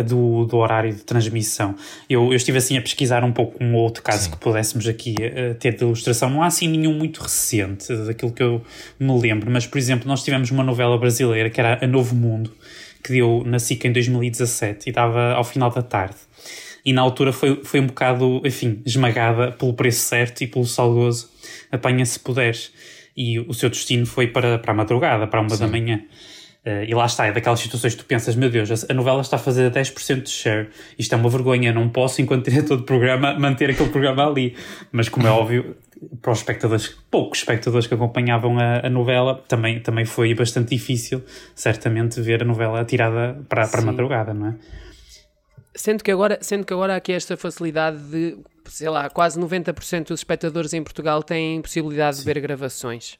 [0.00, 1.74] do, do horário de transmissão.
[2.08, 4.30] Eu, eu estive assim a pesquisar um pouco um outro caso Sim.
[4.30, 6.30] que pudéssemos aqui uh, ter de ilustração.
[6.30, 8.62] Não há assim nenhum muito recente daquilo que eu
[9.00, 12.52] me lembro, mas por exemplo nós tivemos uma novela brasileira que era A Novo Mundo
[13.02, 16.16] que deu na SIC em 2017 e estava ao final da tarde.
[16.84, 21.30] E na altura foi, foi um bocado, enfim, esmagada pelo preço certo e pelo salgoso.
[21.70, 22.72] Apanha se puderes.
[23.16, 25.58] e o seu destino foi para, para a madrugada, para uma Sim.
[25.58, 26.02] da manhã.
[26.68, 29.36] Uh, e lá está, é daquelas situações que tu pensas, meu Deus, a novela está
[29.36, 33.32] a fazer 10% de share, isto é uma vergonha, não posso, enquanto diretor de programa,
[33.38, 34.54] manter aquele programa ali.
[34.92, 35.76] Mas como é óbvio,
[36.20, 41.24] para os espectadores, poucos espectadores que acompanhavam a, a, novela, também, também foi bastante difícil,
[41.54, 44.54] certamente, ver a novela tirada para, para a madrugada, não é?
[45.74, 50.08] Sendo que, agora, sendo que agora há aqui esta facilidade de, sei lá, quase 90%
[50.08, 52.24] dos espectadores em Portugal têm possibilidade Sim.
[52.24, 53.18] de ver gravações.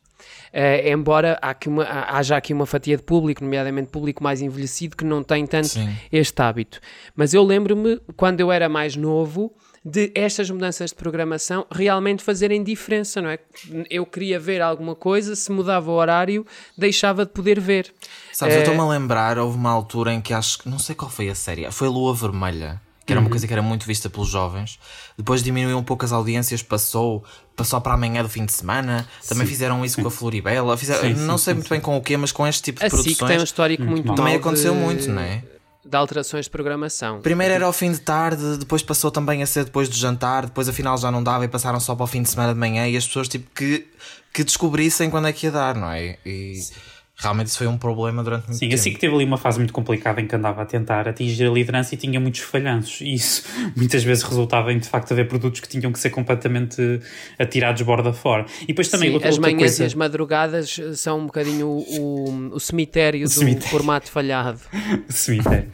[0.53, 5.05] Uh, embora aqui uma, haja aqui uma fatia de público, nomeadamente público mais envelhecido, que
[5.05, 5.95] não tem tanto Sim.
[6.11, 6.81] este hábito.
[7.15, 9.53] Mas eu lembro-me, quando eu era mais novo,
[9.85, 13.39] de estas mudanças de programação realmente fazerem diferença, não é?
[13.89, 17.93] Eu queria ver alguma coisa, se mudava o horário, deixava de poder ver.
[18.33, 18.59] Sabes, é...
[18.59, 21.29] eu estou-me a lembrar, houve uma altura em que acho que, não sei qual foi
[21.29, 23.31] a série, foi Lua Vermelha que era uma uhum.
[23.31, 24.79] coisa que era muito vista pelos jovens.
[25.17, 27.25] Depois diminuiu um pouco as audiências, passou,
[27.57, 29.09] passou para amanhã do fim de semana.
[29.27, 29.51] Também sim.
[29.51, 30.77] fizeram isso com a Floribela.
[30.77, 32.85] Fizeram, sim, não sim, sei muito bem com o quê, mas com este tipo de
[32.85, 33.17] a produções.
[33.17, 34.79] SIC tem um histórico muito, muito Também aconteceu de...
[34.79, 35.43] muito, não é?
[35.83, 37.23] de alterações de programação.
[37.23, 40.69] Primeiro era ao fim de tarde, depois passou também a ser depois do jantar, depois
[40.69, 42.95] afinal já não dava e passaram só para o fim de semana de manhã e
[42.95, 43.89] as pessoas tipo que,
[44.35, 46.19] que descobrissem quando é que ia dar, não é?
[46.27, 46.57] E...
[46.57, 46.75] Sim
[47.19, 48.79] realmente isso foi um problema durante muito Sim, tempo.
[48.79, 51.47] Sim, assim que teve ali uma fase muito complicada em que andava a tentar atingir
[51.47, 53.01] a liderança e tinha muitos falhanços.
[53.01, 53.45] E isso
[53.77, 57.01] muitas vezes resultava em de facto haver produtos que tinham que ser completamente
[57.37, 58.47] atirados borda fora.
[58.63, 59.83] E depois também Sim, outra, as outra manhãs coisa...
[59.83, 63.69] e as madrugadas são um bocadinho o, o, o cemitério o do cemitério.
[63.69, 64.61] formato falhado.
[65.09, 65.71] o cemitério.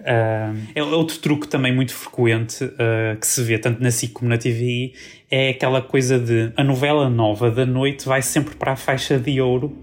[0.00, 4.28] Uh, é outro truque também muito frequente uh, que se vê tanto na SIC como
[4.28, 4.92] na TVI
[5.32, 9.40] é aquela coisa de a novela nova da noite vai sempre para a faixa de
[9.40, 9.74] ouro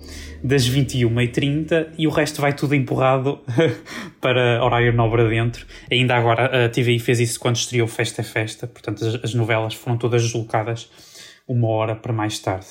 [0.44, 0.68] das
[1.06, 3.40] 21h30 e o resto vai tudo empurrado
[4.22, 5.66] para horário nobre dentro.
[5.92, 9.74] Ainda agora a TVI fez isso quando estreou Festa é Festa, portanto as, as novelas
[9.74, 10.90] foram todas deslocadas
[11.48, 12.68] uma hora para mais tarde.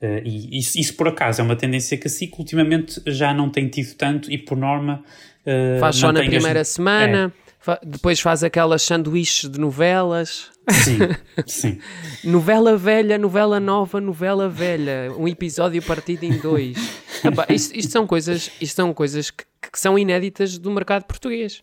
[0.00, 3.48] Uh, e isso, isso, por acaso é uma tendência que a SIC ultimamente já não
[3.48, 5.02] tem tido tanto e por norma
[5.46, 6.68] uh, faz só na primeira as...
[6.68, 7.32] semana.
[7.40, 7.44] É
[7.82, 10.50] depois faz aquelas sanduíches de novelas.
[10.70, 10.98] Sim,
[11.46, 11.78] sim.
[12.24, 15.12] novela velha, novela nova, novela velha.
[15.16, 16.76] Um episódio partido em dois.
[17.24, 21.62] Epá, isto, isto, são coisas, isto são coisas que, que são inéditas do mercado português.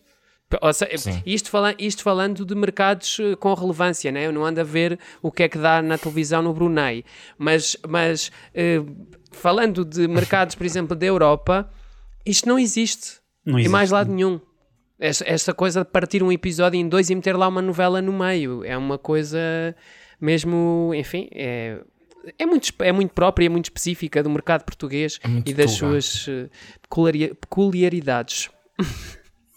[0.74, 4.26] Seja, isto, fala, isto falando de mercados eh, com relevância, né?
[4.26, 7.04] eu não ando a ver o que é que dá na televisão no Brunei,
[7.38, 11.70] mas, mas uh, falando de mercados, por exemplo, da Europa,
[12.26, 13.68] isto não existe, não existe.
[13.68, 14.40] em mais lado nenhum.
[15.04, 18.64] Esta coisa de partir um episódio em dois e meter lá uma novela no meio
[18.64, 19.74] é uma coisa
[20.20, 21.80] mesmo, enfim, é,
[22.38, 26.28] é, muito, é muito própria, é muito específica do mercado português é e das suas
[26.28, 26.48] uh,
[27.40, 28.48] peculiaridades.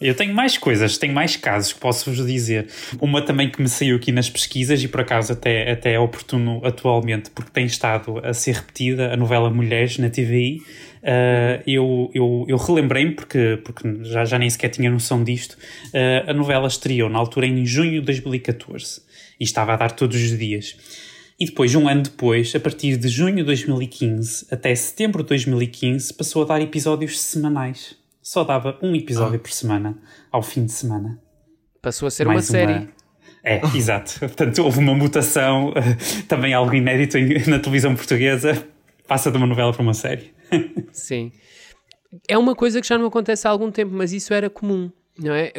[0.01, 2.67] Eu tenho mais coisas, tenho mais casos que posso-vos dizer.
[2.99, 6.59] Uma também que me saiu aqui nas pesquisas e por acaso até, até é oportuno
[6.65, 10.61] atualmente, porque tem estado a ser repetida a novela Mulheres na TVI
[11.05, 16.31] Uh, eu, eu, eu relembrei-me, porque, porque já, já nem sequer tinha noção disto, uh,
[16.31, 19.03] a novela estreou na altura em junho de 2014
[19.39, 20.75] e estava a dar todos os dias.
[21.39, 26.11] E depois, um ano depois, a partir de junho de 2015 até setembro de 2015,
[26.13, 27.95] passou a dar episódios semanais.
[28.19, 29.39] Só dava um episódio ah.
[29.39, 29.95] por semana,
[30.31, 31.19] ao fim de semana.
[31.83, 32.89] Passou a ser Mais uma série.
[33.43, 34.17] É, exato.
[34.21, 35.71] Portanto, houve uma mutação,
[36.27, 37.15] também algo inédito
[37.47, 38.65] na televisão portuguesa,
[39.07, 40.33] passa de uma novela para uma série.
[40.91, 41.31] Sim.
[42.27, 44.89] É uma coisa que já não acontece há algum tempo, mas isso era comum.
[45.17, 45.53] Não é?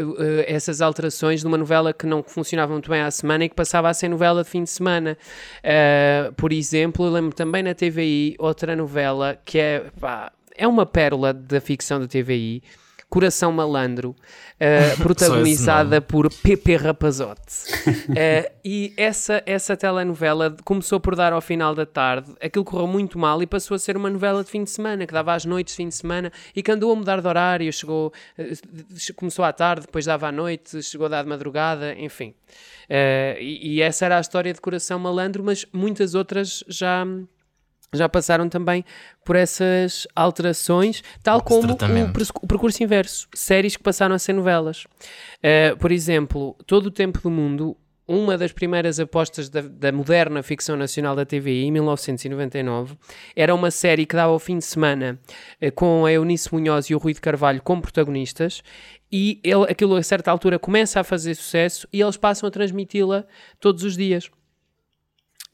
[0.46, 3.88] Essas alterações de uma novela que não funcionava muito bem à semana e que passava
[3.88, 5.16] a ser novela de fim de semana.
[5.60, 10.84] Uh, por exemplo, eu lembro também na TVI outra novela que é, pá, é uma
[10.84, 12.62] pérola da ficção da TVI,
[13.08, 14.10] Coração Malandro,
[14.58, 17.72] uh, protagonizada por Pepe Rapazote.
[17.86, 23.18] Uh, e essa, essa telenovela começou por dar ao final da tarde, aquilo correu muito
[23.18, 25.74] mal e passou a ser uma novela de fim de semana, que dava às noites
[25.74, 29.52] de fim de semana e que andou a mudar de horário, chegou, uh, começou à
[29.52, 32.34] tarde, depois dava à noite, chegou a dar de madrugada, enfim.
[32.88, 37.04] E, e essa era a história de Coração Malandro, mas muitas outras já
[37.94, 38.84] já passaram também
[39.24, 44.84] por essas alterações, tal como o, o, percurso inverso, séries que passaram a ser novelas.
[45.38, 50.42] Uh, por exemplo, Todo o Tempo do Mundo, uma das primeiras apostas da, da, moderna
[50.42, 52.96] ficção nacional da TVI, em 1999,
[53.34, 55.18] era uma série que dava ao fim de semana
[55.60, 58.62] uh, com a Eunice Munhoz e o Rui de Carvalho como protagonistas,
[59.10, 63.24] e ele, aquilo a certa altura começa a fazer sucesso e eles passam a transmiti-la
[63.60, 64.30] todos os dias.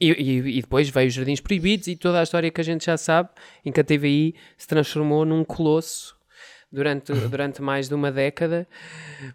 [0.02, 2.86] E, e, e, depois veio os Jardins Proibidos e toda a história que a gente
[2.86, 3.28] já sabe,
[3.64, 6.16] em que a TVI se transformou num colosso
[6.72, 8.66] durante, durante mais de uma década.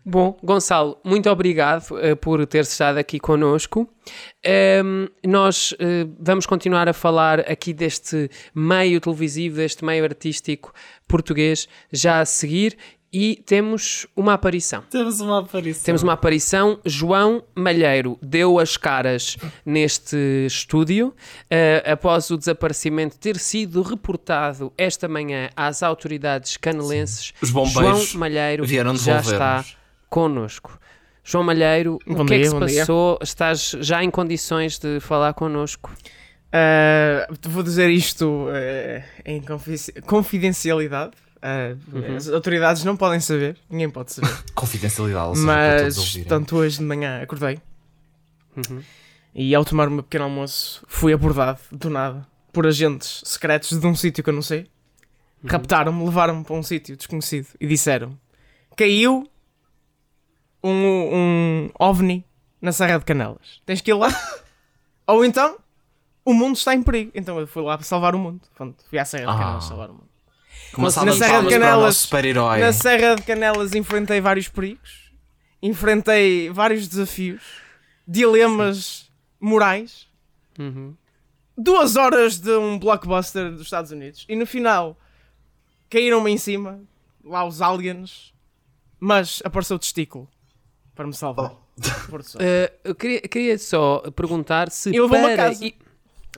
[0.04, 3.88] Bom, Gonçalo, muito obrigado uh, por ter estado aqui connosco.
[4.84, 10.74] Um, nós uh, vamos continuar a falar aqui deste meio televisivo, deste meio artístico
[11.08, 12.78] português, já a seguir
[13.20, 14.84] e temos uma aparição.
[14.92, 15.84] Temos uma aparição.
[15.84, 16.80] Temos uma aparição.
[16.86, 25.08] João Malheiro deu as caras neste estúdio uh, após o desaparecimento ter sido reportado esta
[25.08, 27.34] manhã às autoridades canelenses.
[27.42, 29.66] Os bombeiros João Malheiro vieram já está
[30.12, 30.80] connosco.
[31.24, 33.16] João Malheiro, bom o que dia, é que se passou?
[33.16, 33.24] Dia.
[33.24, 35.92] Estás já em condições de falar connosco?
[36.50, 39.44] Uh, vou dizer isto uh, em
[40.06, 42.16] confidencialidade Uh, uhum.
[42.16, 44.36] As autoridades não podem saber, ninguém pode saber.
[44.56, 47.62] Confidencialidade, mas tanto hoje de manhã acordei
[48.56, 48.82] uhum.
[49.36, 53.86] e ao tomar o meu pequeno almoço fui abordado do nada por agentes secretos de
[53.86, 54.62] um sítio que eu não sei.
[55.44, 55.50] Uhum.
[55.52, 58.18] Raptaram-me, levaram-me para um sítio desconhecido e disseram:
[58.76, 59.30] caiu
[60.64, 62.26] um, um ovni
[62.60, 63.62] na Serra de Canelas.
[63.64, 64.10] Tens que ir lá.
[65.06, 65.58] Ou então
[66.26, 67.12] o mundo está em perigo.
[67.14, 68.42] Então eu fui lá para salvar o mundo.
[68.90, 69.68] fui à Serra de Canelas ah.
[69.68, 70.07] salvar o mundo.
[70.76, 72.10] Uma na Serra de Canelas,
[72.60, 75.12] na Serra de Canelas enfrentei vários perigos,
[75.62, 77.42] enfrentei vários desafios,
[78.08, 79.06] dilemas Sim.
[79.40, 80.08] morais.
[80.60, 80.96] Uhum.
[81.58, 84.98] Duas horas de um blockbuster dos Estados Unidos e no final
[85.90, 86.82] caíram-me em cima,
[87.24, 88.34] lá os aliens,
[89.00, 90.28] mas apareceu o testículo
[90.94, 91.52] para me salvar.
[91.52, 91.68] Oh.
[91.78, 95.28] Uh, eu queria, queria, só perguntar se eu vou para...
[95.28, 95.64] uma casa.
[95.64, 95.76] E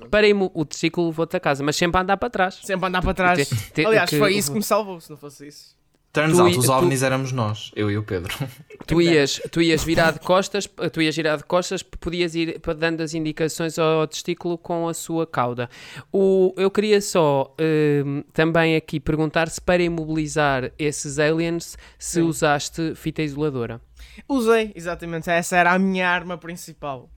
[0.09, 2.59] parei-me o triciclo, vou-te a casa, mas sempre a andar para trás.
[2.63, 3.47] Sempre a andar para trás.
[3.47, 5.79] Te, te, Aliás, que, foi isso que me salvou, se não fosse isso.
[6.11, 8.33] Turns tu, out, os ovnis tu, éramos nós, eu e o Pedro.
[8.87, 13.01] Tu ias, tu ias virar de costas, tu ias virar de costas, podias ir dando
[13.01, 15.69] as indicações ao testículo com a sua cauda.
[16.11, 22.21] O, eu queria só uh, também aqui perguntar se para imobilizar esses aliens, se Sim.
[22.21, 23.79] usaste fita isoladora.
[24.27, 27.11] Usei, exatamente, essa era a minha arma principal.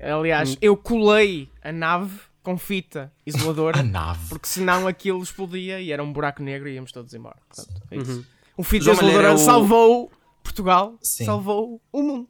[0.00, 0.56] Aliás, hum.
[0.60, 3.80] eu colei a nave com fita isoladora.
[3.80, 4.28] a nave.
[4.28, 7.36] Porque senão aquilo explodia e era um buraco negro e íamos todos embora.
[7.48, 8.24] Portanto, é uhum.
[8.56, 9.38] O fita isoladora o...
[9.38, 11.24] salvou Portugal, Sim.
[11.24, 12.28] salvou o mundo.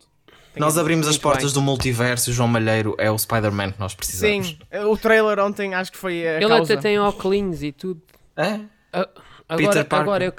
[0.53, 1.55] Tem nós abrimos as portas bem.
[1.55, 4.49] do multiverso e o João Malheiro é o Spider-Man que nós precisamos.
[4.49, 6.73] Sim, o trailer ontem acho que foi a Ele causa.
[6.73, 8.03] até tem óculos e tudo.
[8.37, 8.61] É?
[9.49, 10.35] agora, agora eu,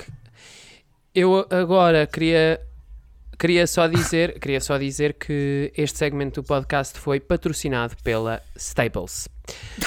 [1.14, 2.60] eu agora queria
[3.40, 9.30] Queria só dizer, queria só dizer que este segmento do podcast foi patrocinado pela Staples.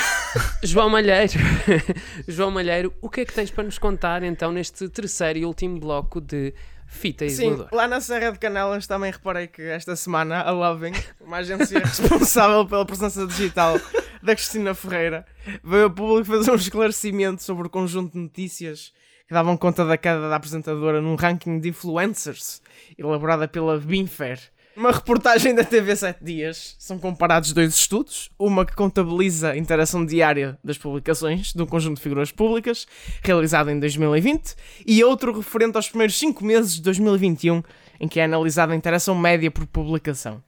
[0.65, 1.35] João Malheiro,
[2.27, 5.79] João Malheiro, o que é que tens para nos contar então neste terceiro e último
[5.79, 6.55] bloco de
[6.87, 7.69] fita isolador?
[7.69, 11.79] Sim, lá na Serra de Canelas também reparei que esta semana a Loving, uma agência
[11.79, 13.79] responsável pela presença digital
[14.23, 15.27] da Cristina Ferreira,
[15.63, 18.95] veio ao público fazer um esclarecimento sobre o conjunto de notícias
[19.33, 22.61] que davam conta da queda da apresentadora num ranking de influencers
[22.99, 24.39] elaborada pela Binfair.
[24.77, 26.77] Uma reportagem da TV 7 Dias.
[26.79, 31.97] São comparados dois estudos, uma que contabiliza a interação diária das publicações de um conjunto
[31.97, 32.87] de figuras públicas,
[33.23, 34.55] realizado em 2020,
[34.87, 37.63] e outro referente aos primeiros 5 meses de 2021,
[38.01, 40.43] em que é analisada a interação média por publicação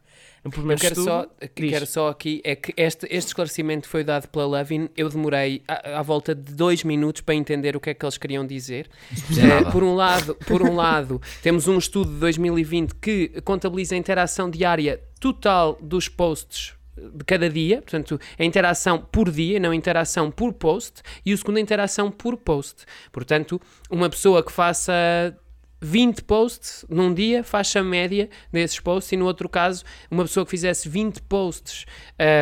[0.50, 4.28] primeiro eu quero estudo, só, quero só aqui, é que este, este esclarecimento foi dado
[4.28, 7.94] pela Levin, eu demorei à, à, volta de dois minutos para entender o que é
[7.94, 8.88] que eles queriam dizer.
[9.12, 13.98] Uh, por um lado, por um lado, temos um estudo de 2020 que contabiliza a
[13.98, 19.76] interação diária total dos posts de cada dia, portanto, a interação por dia, não a
[19.76, 22.84] interação por post, e o segundo a interação por post.
[23.10, 25.36] Portanto, uma pessoa que faça
[25.80, 30.50] 20 posts num dia, faixa média desses posts, e no outro caso, uma pessoa que
[30.50, 31.84] fizesse 20 posts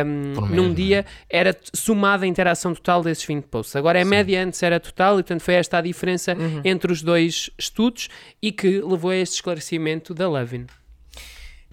[0.05, 0.73] um, num é?
[0.73, 3.75] dia, era somada a interação total desses 20 posts.
[3.75, 4.09] Agora, a Sim.
[4.09, 6.61] média antes era total, e portanto foi esta a diferença uhum.
[6.63, 8.09] entre os dois estudos
[8.41, 10.65] e que levou a este esclarecimento da Levin.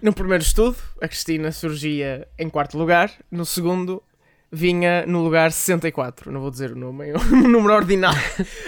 [0.01, 4.01] No primeiro estudo, a Cristina surgia em quarto lugar, no segundo,
[4.51, 6.31] vinha no lugar 64.
[6.31, 8.19] Não vou dizer o nome, é um número ordinário.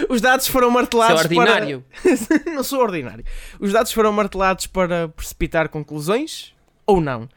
[0.09, 1.83] Os dados foram martelados Seu ordinário.
[2.01, 2.51] para.
[2.55, 3.25] não sou ordinário.
[3.59, 6.53] Os dados foram martelados para precipitar conclusões
[6.85, 7.27] ou não.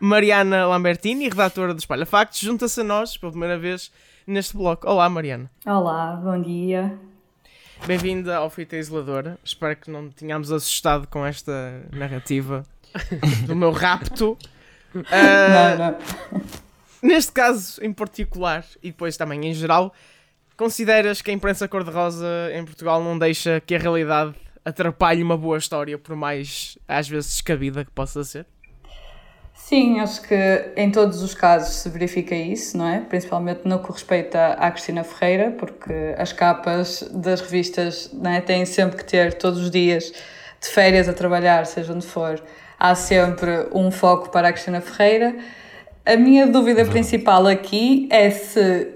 [0.00, 3.92] Mariana Lambertini, redatora do Espalha Factos, junta-se a nós pela primeira vez
[4.26, 4.88] neste bloco.
[4.88, 5.48] Olá, Mariana.
[5.64, 6.98] Olá, bom dia.
[7.86, 9.38] Bem-vinda ao Fita Isoladora.
[9.44, 12.64] Espero que não tenhamos assustado com esta narrativa
[13.46, 14.36] do meu rapto.
[14.94, 15.02] Uh...
[15.78, 16.71] Não, não
[17.02, 19.92] neste caso em particular, e depois também em geral,
[20.56, 24.34] consideras que a imprensa cor-de-rosa em Portugal não deixa que a realidade
[24.64, 28.46] atrapalhe uma boa história, por mais às vezes descabida que possa ser?
[29.54, 33.00] Sim, acho que em todos os casos se verifica isso, não é?
[33.00, 38.40] Principalmente no que respeita à Cristina Ferreira, porque as capas das revistas não é?
[38.40, 40.12] têm sempre que ter todos os dias
[40.60, 42.42] de férias a trabalhar, seja onde for,
[42.78, 45.36] há sempre um foco para a Cristina Ferreira.
[46.04, 48.88] A minha dúvida principal aqui é se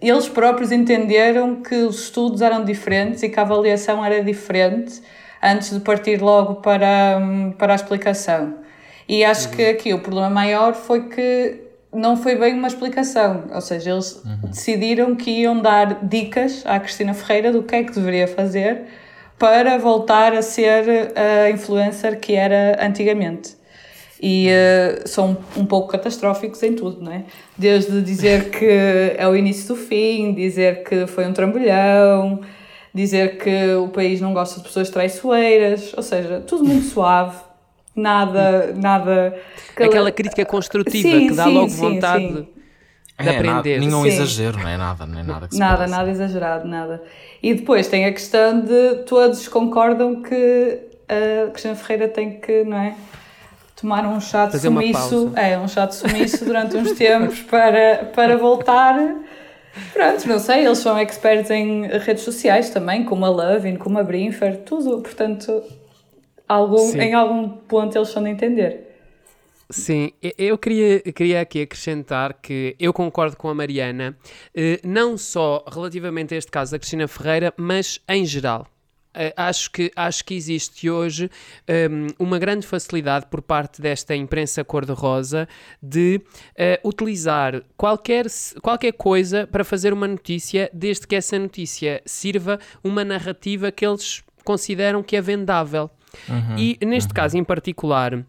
[0.00, 5.00] eles próprios entenderam que os estudos eram diferentes e que a avaliação era diferente
[5.42, 7.20] antes de partir logo para,
[7.58, 8.58] para a explicação.
[9.08, 9.54] E acho uhum.
[9.54, 11.60] que aqui o problema maior foi que
[11.92, 14.50] não foi bem uma explicação, ou seja, eles uhum.
[14.50, 18.84] decidiram que iam dar dicas à Cristina Ferreira do que é que deveria fazer
[19.36, 23.59] para voltar a ser a influencer que era antigamente.
[24.22, 27.24] E uh, são um pouco catastróficos em tudo, não é?
[27.56, 28.66] Desde dizer que
[29.16, 32.40] é o início do fim, dizer que foi um trambolhão,
[32.92, 37.50] dizer que o país não gosta de pessoas traiçoeiras, ou seja, tudo muito suave
[37.94, 39.38] nada, nada.
[39.76, 42.48] Aquela crítica construtiva sim, que dá sim, logo sim, vontade de, de
[43.18, 43.46] é, aprender.
[43.46, 47.02] Nada, nenhum exagero, não é nada, nem nada que Nada, nada exagerado, nada.
[47.42, 52.78] E depois tem a questão de todos concordam que a Cristina Ferreira tem que, não
[52.78, 52.96] é?
[53.80, 58.10] Tomar um chá de Fazer sumiço, é, um chá de sumiço durante uns tempos para,
[58.14, 58.94] para voltar.
[59.92, 64.02] Pronto, não sei, eles são experts em redes sociais também, como a Lovin, como a
[64.02, 65.62] Brinfer, tudo, portanto,
[66.46, 68.90] algum, em algum ponto eles estão a entender.
[69.70, 74.18] Sim, eu queria, queria aqui acrescentar que eu concordo com a Mariana,
[74.52, 78.66] eh, não só relativamente a este caso da Cristina Ferreira, mas em geral.
[79.10, 81.24] Uh, acho, que, acho que existe hoje
[81.68, 85.48] um, ehm, uma grande facilidade por parte desta imprensa cor-de-rosa
[85.82, 88.26] de uh, utilizar qualquer,
[88.62, 94.22] qualquer coisa para fazer uma notícia, desde que essa notícia sirva uma narrativa que eles
[94.44, 95.90] consideram que é vendável.
[96.28, 97.14] Uhum, e neste uhum.
[97.14, 98.24] caso em particular,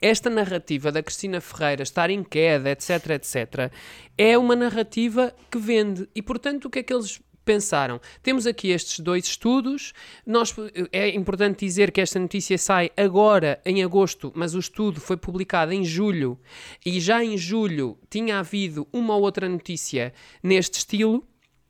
[0.00, 3.72] esta narrativa da Cristina Ferreira estar em queda, etc, etc,
[4.16, 6.08] é uma narrativa que vende.
[6.14, 8.00] E portanto, o que é que eles pensaram?
[8.22, 9.94] Temos aqui estes dois estudos.
[10.26, 10.54] Nós,
[10.92, 15.72] é importante dizer que esta notícia sai agora, em agosto, mas o estudo foi publicado
[15.72, 16.38] em julho
[16.84, 21.24] e já em julho tinha havido uma ou outra notícia neste estilo.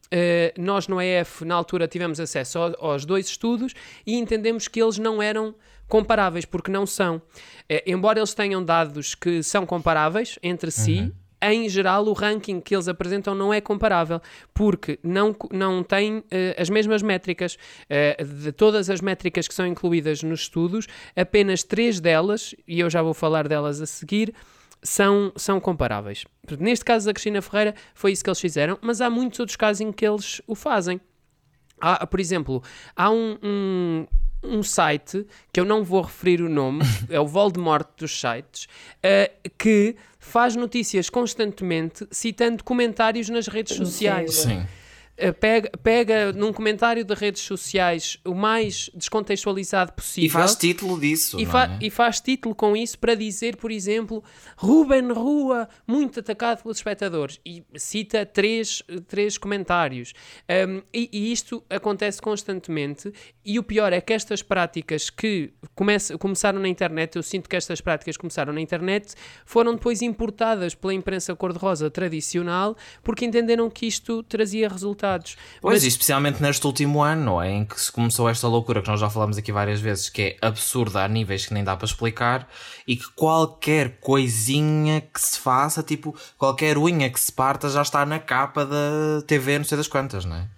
[0.07, 3.75] Uh, nós no EF, na altura, tivemos acesso ao, aos dois estudos
[4.07, 5.55] e entendemos que eles não eram
[5.89, 7.17] comparáveis, porque não são.
[7.17, 11.13] Uh, embora eles tenham dados que são comparáveis entre si, uhum.
[11.43, 14.21] Em geral o ranking que eles apresentam não é comparável,
[14.55, 16.25] porque não, não tem uh,
[16.59, 17.57] as mesmas métricas.
[18.43, 23.03] de todas as métricas que são incluídas nos estudos, apenas três delas, e eu já
[23.03, 24.35] vou falar delas a seguir,
[24.83, 26.25] são, são comparáveis.
[26.59, 29.81] Neste caso da Cristina Ferreira foi isso que eles fizeram, mas há muitos outros casos
[29.81, 31.01] em que eles o fazem.
[31.81, 32.63] Há, por exemplo,
[32.95, 34.07] há um, um,
[34.43, 38.67] um site que eu não vou referir o nome, é o Voldemort dos sites,
[38.99, 39.97] uh, que
[40.27, 44.35] faz notícias constantemente citando comentários nas redes sociais.
[44.35, 44.59] Sim.
[44.59, 44.67] Eh,
[45.41, 50.27] pega, pega num comentário de redes sociais o mais descontextualizado possível.
[50.27, 51.41] E faz título disso.
[51.41, 51.87] E, fa é?
[51.87, 54.23] e faz título com isso para dizer, por exemplo,
[54.57, 57.41] Ruben Rua, muito atacado pelos espectadores.
[57.47, 60.13] E cita três, três comentários.
[60.69, 63.11] Um, e, e, isto acontece constantemente.
[63.45, 67.57] E o pior é que estas práticas que comece, começaram na internet, eu sinto que
[67.57, 69.15] estas práticas começaram na internet,
[69.47, 75.06] foram depois importadas pela imprensa cor-de-rosa tradicional porque entenderam que isto trazia resultados
[75.61, 75.85] Pois, Mas...
[75.85, 77.51] especialmente neste último ano, não é?
[77.51, 80.47] Em que se começou esta loucura que nós já falamos aqui várias vezes, que é
[80.47, 82.49] absurda a níveis que nem dá para explicar,
[82.87, 88.05] e que qualquer coisinha que se faça, tipo, qualquer unha que se parta já está
[88.05, 90.56] na capa da TV, não sei das quantas, não é?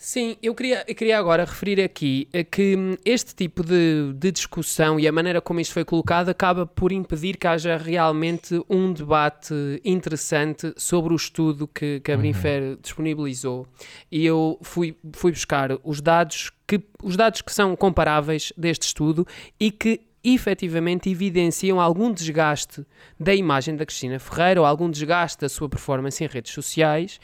[0.00, 4.98] Sim, eu queria, eu queria agora referir aqui que hum, este tipo de, de, discussão
[4.98, 9.52] e a maneira como isto foi colocado acaba por impedir que haja realmente um debate
[9.84, 12.78] interessante sobre o estudo que, que a Brinfer uhum.
[12.80, 13.66] disponibilizou.
[14.08, 19.26] E eu fui, fui buscar os dados, que, os dados que são comparáveis deste estudo
[19.58, 22.86] e que efetivamente evidenciam algum desgaste
[23.18, 27.18] da imagem da Cristina Ferreira ou algum desgaste da sua performance em redes sociais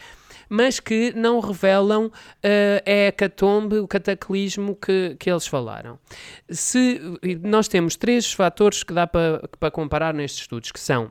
[0.54, 2.10] mas que não revelam uh,
[2.86, 5.98] a hecatombe, o cataclismo que, que eles falaram.
[6.48, 7.00] Se,
[7.42, 11.10] nós temos três fatores que dá para pa comparar nestes estudos, que são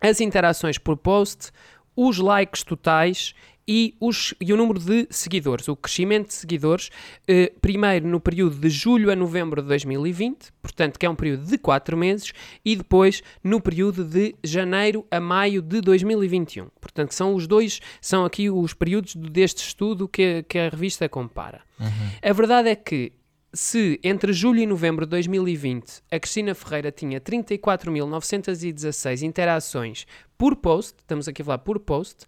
[0.00, 1.52] as interações por post,
[1.94, 3.34] os likes totais
[3.66, 6.90] e, os, e o número de seguidores, o crescimento de seguidores,
[7.26, 11.46] eh, primeiro no período de julho a novembro de 2020, portanto, que é um período
[11.46, 12.32] de 4 meses,
[12.64, 16.68] e depois no período de janeiro a maio de 2021.
[16.80, 21.62] Portanto, são os dois, são aqui os períodos deste estudo que, que a revista compara.
[21.80, 22.10] Uhum.
[22.22, 23.12] A verdade é que
[23.52, 30.06] se entre julho e novembro de 2020 a Cristina Ferreira tinha 34.916 interações
[30.36, 32.26] por post, estamos aqui a falar por post,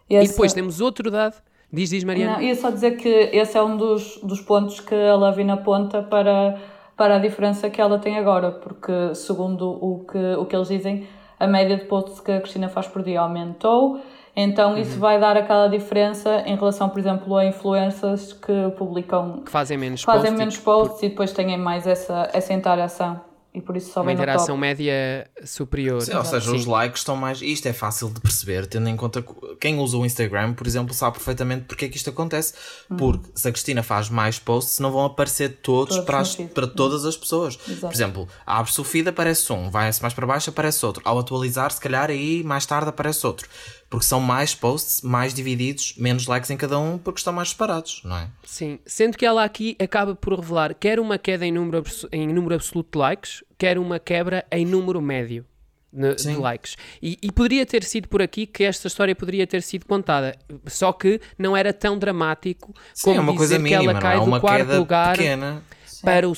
[0.08, 0.24] Essa...
[0.24, 1.42] E depois temos outro dado.
[1.70, 2.34] Diz, diz Mariana.
[2.34, 6.02] Não, ia só dizer que esse é um dos, dos pontos que a Lavina aponta
[6.02, 6.58] para,
[6.96, 11.06] para a diferença que ela tem agora, porque segundo o que, o que eles dizem,
[11.38, 14.00] a média de posts que a Cristina faz por dia aumentou
[14.40, 14.78] então uhum.
[14.78, 19.76] isso vai dar aquela diferença em relação, por exemplo, a influencers que publicam que fazem
[19.76, 23.20] menos fazem posts, menos posts e depois têm mais essa, essa interação
[23.58, 26.00] e por isso só uma interação média superior.
[26.02, 26.56] Sim, ou seja, Sim.
[26.56, 27.40] os likes estão mais.
[27.42, 30.94] Isto é fácil de perceber, tendo em conta que quem usa o Instagram, por exemplo,
[30.94, 32.54] sabe perfeitamente porque é que isto acontece.
[32.90, 32.96] Uhum.
[32.96, 36.66] Porque se a Cristina faz mais posts, não vão aparecer todos, todos para, as, para
[36.66, 37.58] todas as pessoas.
[37.66, 37.88] Exato.
[37.88, 41.02] Por exemplo, abre-se o feed, aparece um, vai-se mais para baixo, aparece outro.
[41.04, 43.48] Ao atualizar, se calhar aí mais tarde aparece outro
[43.90, 48.02] porque são mais posts, mais divididos, menos likes em cada um, porque estão mais separados,
[48.04, 48.28] não é?
[48.44, 51.82] Sim, sendo que ela aqui acaba por revelar quer uma queda em número,
[52.12, 55.44] em número absoluto de likes, quer uma quebra em número médio
[55.90, 56.76] de likes.
[57.02, 60.36] E, e, poderia ter sido por aqui que esta história poderia ter sido contada,
[60.66, 64.00] só que não era tão dramático Sim, como é uma dizer coisa mínima, que ela
[64.00, 65.16] cai é do quarto lugar.
[65.16, 65.62] Pequena
[66.02, 66.32] para o,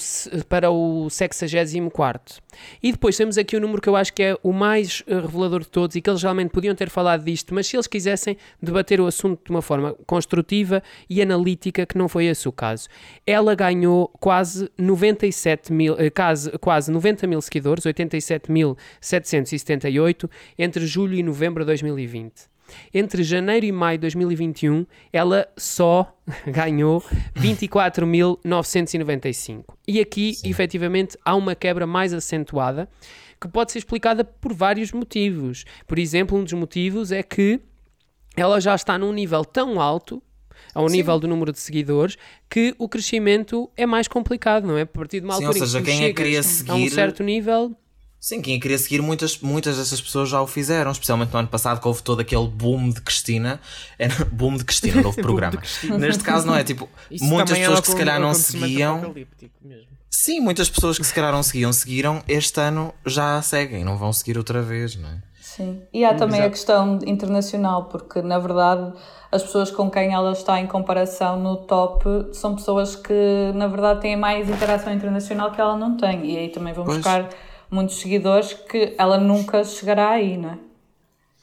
[0.49, 2.41] para o 64.
[2.83, 5.15] E depois temos aqui o um número que eu acho que é o mais eh,
[5.15, 8.37] revelador de todos e que eles realmente podiam ter falado disto, mas se eles quisessem
[8.61, 12.89] debater o assunto de uma forma construtiva e analítica, que não foi esse o caso.
[13.27, 21.23] Ela ganhou quase 97 mil, eh, quase, quase 90 mil seguidores, 87.778, entre julho e
[21.23, 22.50] novembro de 2020
[22.93, 26.17] entre janeiro e maio de 2021, ela só
[26.47, 27.03] ganhou
[27.37, 29.65] 24.995.
[29.87, 30.51] E aqui, Sim.
[30.51, 32.89] efetivamente, há uma quebra mais acentuada
[33.41, 35.65] que pode ser explicada por vários motivos.
[35.87, 37.59] Por exemplo, um dos motivos é que
[38.37, 40.23] ela já está num nível tão alto
[40.75, 40.97] ao Sim.
[40.97, 42.17] nível do número de seguidores,
[42.49, 44.83] que o crescimento é mais complicado, não é?
[44.83, 46.71] A partir de uma Sim, altura ou seja, em que quem a queria seguir...
[46.71, 47.75] a um certo nível,
[48.21, 51.81] Sim, quem queria seguir, muitas, muitas dessas pessoas já o fizeram, especialmente no ano passado,
[51.81, 53.59] que houve todo aquele boom de Cristina.
[53.99, 55.59] É, boom de Cristina, novo programa.
[55.99, 59.15] Neste caso, não é tipo, Isso muitas é pessoas que se calhar não seguiam.
[60.11, 64.13] Sim, muitas pessoas que se calhar não seguiam, seguiram, este ano já seguem, não vão
[64.13, 65.23] seguir outra vez, não é?
[65.41, 66.47] Sim, e há também Exato.
[66.47, 68.93] a questão internacional, porque na verdade
[69.33, 74.01] as pessoas com quem ela está em comparação no top são pessoas que na verdade
[74.01, 76.99] têm mais interação internacional que ela não tem, e aí também vão pois.
[76.99, 77.31] buscar
[77.71, 80.59] muitos seguidores que ela nunca chegará aí, não é?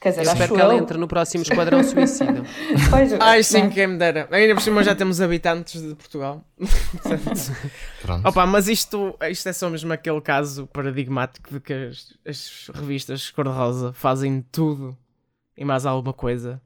[0.00, 2.44] Quer dizer, eu espero que ela entre no próximo Esquadrão Suicida.
[2.88, 3.68] pois, Ai, sim, é.
[3.68, 4.28] quem me dera.
[4.30, 6.44] Ainda por cima já temos habitantes de Portugal.
[8.02, 8.28] Pronto.
[8.28, 13.30] Opa, mas isto, isto é só mesmo aquele caso paradigmático de que as, as revistas
[13.32, 14.96] cor-de-rosa fazem tudo
[15.56, 16.62] e mais alguma coisa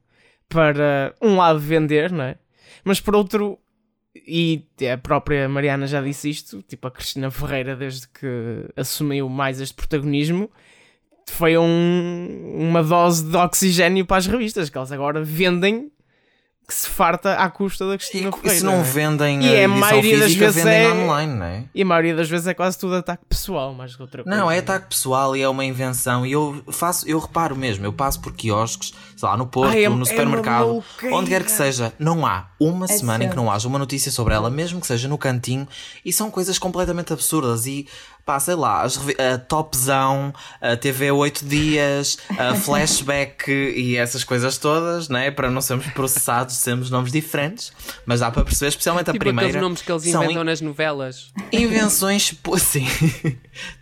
[0.47, 2.35] para, um lado, vender, não é?
[2.83, 3.57] Mas por outro,
[4.15, 9.59] e a própria Mariana já disse isto, tipo a Cristina Ferreira, desde que assumiu mais
[9.59, 10.49] este protagonismo,
[11.27, 15.91] foi um, uma dose de oxigênio para as revistas, que elas agora vendem
[16.67, 18.55] que se farta à custa da Cristina e, Ferreira.
[18.55, 21.65] E se não vendem e a, a maioria das vezes vendem é, online, não é?
[21.75, 24.37] E a maioria das vezes é quase tudo ataque pessoal, mais que outra coisa.
[24.37, 26.25] Não, é ataque pessoal e é uma invenção.
[26.25, 28.93] E eu faço, eu reparo mesmo, eu passo por quiosques,
[29.23, 32.25] sei lá, no Porto, Ai, é, no é supermercado, é onde quer que seja, não
[32.25, 33.27] há uma é semana certo.
[33.27, 35.67] em que não haja uma notícia sobre ela, mesmo que seja no cantinho,
[36.03, 37.65] e são coisas completamente absurdas.
[37.65, 37.87] E
[38.25, 44.57] pá, sei lá, as, a Topzão, a TV 8 dias, a Flashback e essas coisas
[44.57, 45.29] todas, né?
[45.31, 47.73] Para não sermos processados, sermos nomes diferentes,
[48.05, 49.49] mas dá para perceber, especialmente tipo a primeira.
[49.49, 50.45] Aqueles nomes que eles inventam in...
[50.45, 51.31] nas novelas.
[51.51, 52.87] Invenções, sim,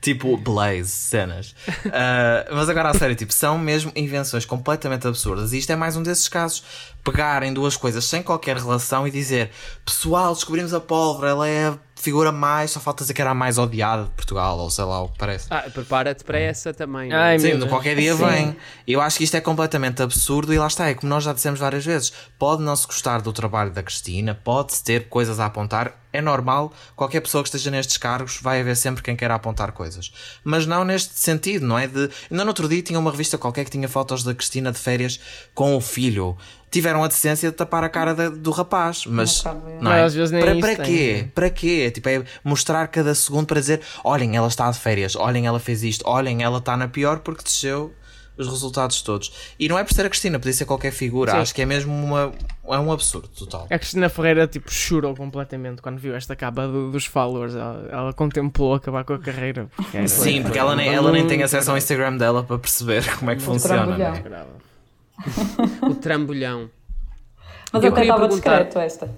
[0.01, 1.51] tipo Blaze, cenas.
[1.85, 5.95] Uh, mas agora a sério, tipo, são mesmo invenções completamente absurdas e isto é mais
[5.95, 6.63] um desses casos.
[7.03, 9.51] Pegarem duas coisas sem qualquer relação e dizer
[9.85, 13.57] pessoal, descobrimos a pólvora, ela é figura mais, só falta dizer que era a mais
[13.57, 15.47] odiada de Portugal, ou sei lá o que parece.
[15.49, 17.09] Ah, prepara-te para essa também.
[17.09, 17.19] não é?
[17.19, 18.25] Ai, Sim, qualquer dia Sim.
[18.25, 18.57] vem.
[18.87, 21.59] Eu acho que isto é completamente absurdo e lá está, é como nós já dissemos
[21.59, 22.11] várias vezes.
[22.37, 26.73] Pode não se gostar do trabalho da Cristina, pode-se ter coisas a apontar, é normal,
[26.95, 30.11] qualquer pessoa que esteja nestes cargos vai haver sempre quem queira apontar coisas.
[30.43, 31.87] Mas não neste sentido, não é?
[31.87, 32.09] De...
[32.29, 35.19] Ainda no outro dia tinha uma revista qualquer que tinha fotos da Cristina de férias
[35.53, 36.37] com o filho.
[36.71, 39.43] Tiveram a decência de tapar a cara da- do rapaz, mas
[39.81, 40.03] Não é?
[40.03, 41.17] Às vezes nem para, isso para tem, quê?
[41.19, 41.27] sim.
[41.35, 41.91] Para quê?
[41.91, 45.83] Tipo, é mostrar cada segundo para dizer: olhem, ela está de férias, olhem, ela fez
[45.83, 47.93] isto, olhem, ela está na pior porque desceu
[48.37, 49.53] os resultados todos.
[49.59, 51.33] E não é por ser a Cristina, podia ser qualquer figura.
[51.33, 51.37] Sim.
[51.39, 52.31] Acho que é mesmo uma,
[52.65, 53.67] é um absurdo total.
[53.69, 57.53] A Cristina Ferreira tipo chorou completamente quando viu esta capa do- dos followers.
[57.53, 59.67] Ela, ela contemplou acabar com a carreira.
[59.75, 61.77] porque Sim, porque ela nem, ela nem tem acesso ao.
[61.77, 63.97] Instagram dela para perceber como é que funciona.
[63.97, 64.23] né?
[65.89, 66.69] O trambolhão.
[67.71, 69.15] Mas Eu eu estava perguntar- discreto esta.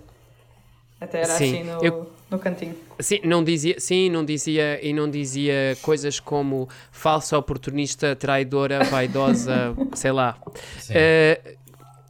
[1.02, 2.76] Até era Sim, assim no, eu- no cantinho.
[3.00, 9.76] Sim, não dizia, sim, não dizia e não dizia coisas como falsa oportunista, traidora, vaidosa,
[9.96, 10.38] sei lá.
[10.90, 11.56] Eh,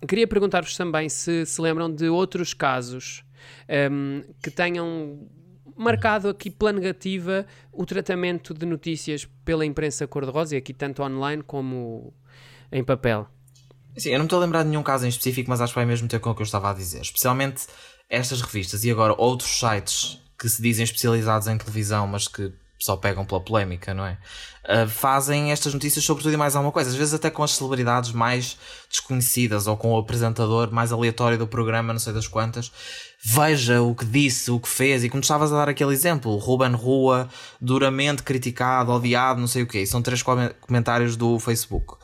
[0.08, 3.24] queria perguntar-vos também se se lembram de outros casos
[3.68, 5.20] ehm, que tenham
[5.76, 11.42] marcado aqui pela negativa o tratamento de notícias pela imprensa cor-de-rosa, e aqui tanto online
[11.42, 12.14] como
[12.72, 13.28] em papel.
[13.98, 15.86] Sim, eu não estou a lembrar de nenhum caso em específico, mas acho que vai
[15.86, 17.02] mesmo ter com o que eu estava a dizer.
[17.02, 17.68] Especialmente
[18.10, 22.98] estas revistas e agora outros sites que se dizem especializados em televisão, mas que só
[22.98, 24.18] pegam pela polémica, não é?
[24.66, 26.90] Uh, fazem estas notícias sobre tudo e mais alguma coisa.
[26.90, 28.58] Às vezes até com as celebridades mais
[28.90, 32.72] desconhecidas ou com o apresentador mais aleatório do programa, não sei das quantas.
[33.24, 35.02] Veja o que disse, o que fez.
[35.04, 37.30] E como estavas a dar aquele exemplo, Ruben Rua,
[37.62, 39.80] duramente criticado, odiado, não sei o quê.
[39.80, 41.96] E são três come- comentários do Facebook.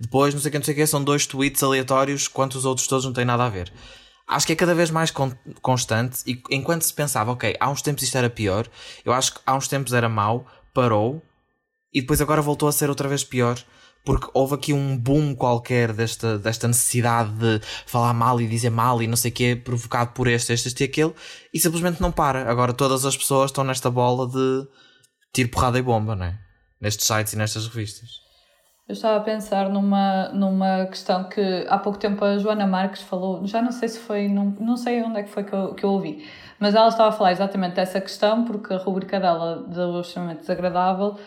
[0.00, 2.64] Depois, não sei o que, não sei o que, são dois tweets aleatórios, quanto os
[2.64, 3.72] outros todos não têm nada a ver.
[4.28, 7.80] Acho que é cada vez mais con- constante e enquanto se pensava, ok, há uns
[7.80, 8.68] tempos isto era pior,
[9.04, 11.22] eu acho que há uns tempos era mau, parou
[11.92, 13.58] e depois agora voltou a ser outra vez pior
[14.04, 19.02] porque houve aqui um boom qualquer desta, desta necessidade de falar mal e dizer mal
[19.02, 21.14] e não sei o que provocado por este, este, este e aquele
[21.52, 22.50] e simplesmente não para.
[22.50, 24.68] Agora todas as pessoas estão nesta bola de
[25.32, 26.38] tiro, porrada e bomba, não é?
[26.80, 28.27] Nestes sites e nestas revistas.
[28.88, 33.46] Eu estava a pensar numa, numa questão que há pouco tempo a Joana Marques falou,
[33.46, 35.84] já não sei se foi, num, não sei onde é que foi que eu, que
[35.84, 36.26] eu ouvi,
[36.58, 41.18] mas ela estava a falar exatamente dessa questão, porque a rubrica dela do extremamente desagradável,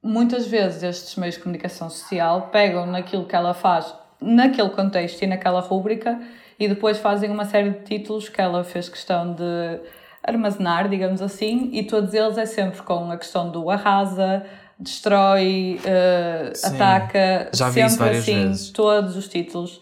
[0.00, 5.26] muitas vezes estes meios de comunicação social pegam naquilo que ela faz, naquele contexto e
[5.26, 6.20] naquela rubrica,
[6.56, 9.80] e depois fazem uma série de títulos que ela fez questão de
[10.22, 14.46] armazenar, digamos assim, e todos eles é sempre com a questão do arrasa,
[14.78, 16.74] destrói, eh, Sim.
[16.74, 18.70] ataca, Já vi sempre várias assim, vezes.
[18.70, 19.80] todos os títulos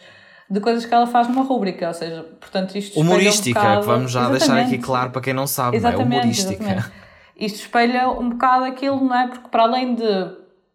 [0.49, 3.81] de coisas que ela faz numa rúbrica, ou seja, portanto isto espelha Humorística, um bocado...
[3.81, 4.79] que vamos já deixar aqui Exatamente.
[4.85, 5.91] claro para quem não sabe, não é?
[5.91, 6.53] Exatamente, Humorística.
[6.65, 6.93] exatamente.
[7.37, 9.27] Isto espelha um bocado aquilo, não é?
[9.27, 10.05] Porque para além de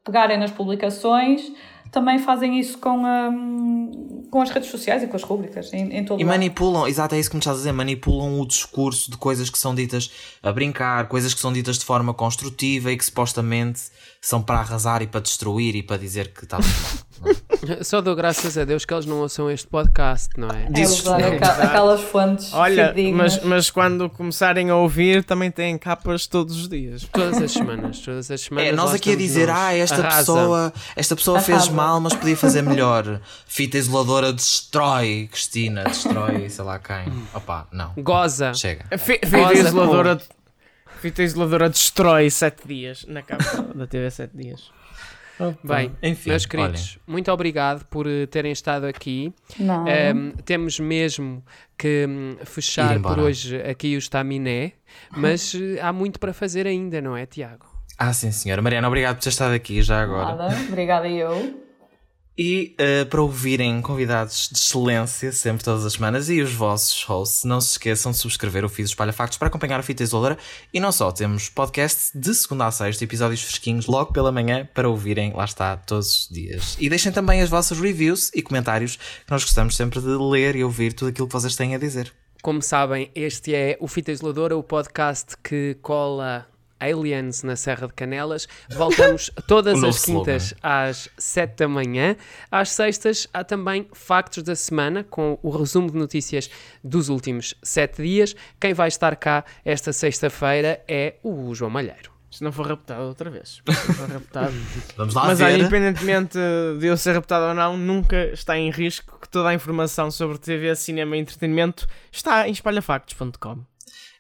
[0.03, 1.41] pegarem nas publicações,
[1.91, 6.03] também fazem isso com, hum, com as redes sociais e com as rúbricas, em, em
[6.05, 6.33] todo E lado.
[6.33, 9.57] manipulam, exato, é isso que me estás a dizer, manipulam o discurso de coisas que
[9.57, 10.11] são ditas
[10.43, 13.81] a brincar, coisas que são ditas de forma construtiva e que supostamente
[14.21, 16.69] são para arrasar e para destruir e para dizer que está tudo
[17.21, 17.35] mal.
[17.83, 20.63] Só dou graças a Deus que eles não ouçam este podcast, não é?
[20.63, 21.11] É Dizes tu.
[21.11, 26.69] aqua- aquelas fontes Olha, mas, mas quando começarem a ouvir, também têm capas todos os
[26.69, 27.03] dias.
[27.11, 28.69] Todas as semanas, todas as semanas.
[28.69, 29.57] É, nós aqui a dizer, nós.
[29.57, 30.17] ah, esta Arrasa.
[30.33, 33.19] pessoa, esta pessoa fez mal, mas podia fazer melhor.
[33.45, 37.11] Fita isoladora destrói, Cristina, destrói, sei lá quem.
[37.33, 37.91] Opa, não.
[37.97, 38.53] Goza.
[38.53, 38.85] Chega.
[38.97, 40.21] Fi- Fita Rosa isoladora,
[41.01, 44.71] fita isoladora destrói 7 dias na capa da TV 7 dias.
[45.63, 49.33] Bem, Enfim, meus queridos, muito obrigado por eh, terem estado aqui.
[49.57, 49.87] Não.
[49.87, 51.43] Ehm, temos mesmo
[51.77, 54.73] que hum, fechar por hoje aqui o Staminé,
[55.11, 57.65] mas eh, há muito para fazer ainda, não é, Tiago?
[57.97, 58.61] Ah, sim, senhora.
[58.61, 60.35] Mariana, obrigado por ter estado aqui já agora.
[60.35, 61.68] Nada, obrigada eu.
[62.41, 67.43] E eh, para ouvirem convidados de excelência, sempre todas as semanas, e os vossos hosts,
[67.43, 70.37] não se esqueçam de subscrever o do Espalha Factos para acompanhar a fita isoladora.
[70.73, 74.87] E não só, temos podcast de segunda a sexta, episódios fresquinhos logo pela manhã para
[74.87, 76.77] ouvirem, lá está, todos os dias.
[76.79, 80.63] E deixem também as vossas reviews e comentários, que nós gostamos sempre de ler e
[80.63, 82.13] ouvir tudo aquilo que vocês têm a dizer.
[82.41, 86.47] Como sabem, este é o Fita Isoladora, o podcast que cola
[86.79, 88.47] aliens na Serra de Canelas.
[88.69, 92.15] Voltamos todas as quintas às 7 da manhã.
[92.51, 96.49] Às sextas há também Factos da Semana, com o resumo de notícias
[96.83, 98.35] dos últimos 7 dias.
[98.59, 102.19] Quem vai estar cá esta sexta-feira é o João Malheiro.
[102.31, 103.61] Se não for raptado outra vez.
[103.67, 104.53] Se não for raptado.
[104.95, 105.45] Vamos lá Mas ver.
[105.45, 106.37] olha, independentemente
[106.79, 110.37] de eu ser raptado ou não, nunca está em risco que toda a informação sobre
[110.37, 113.59] TV, cinema e entretenimento está em espalhafactos.com.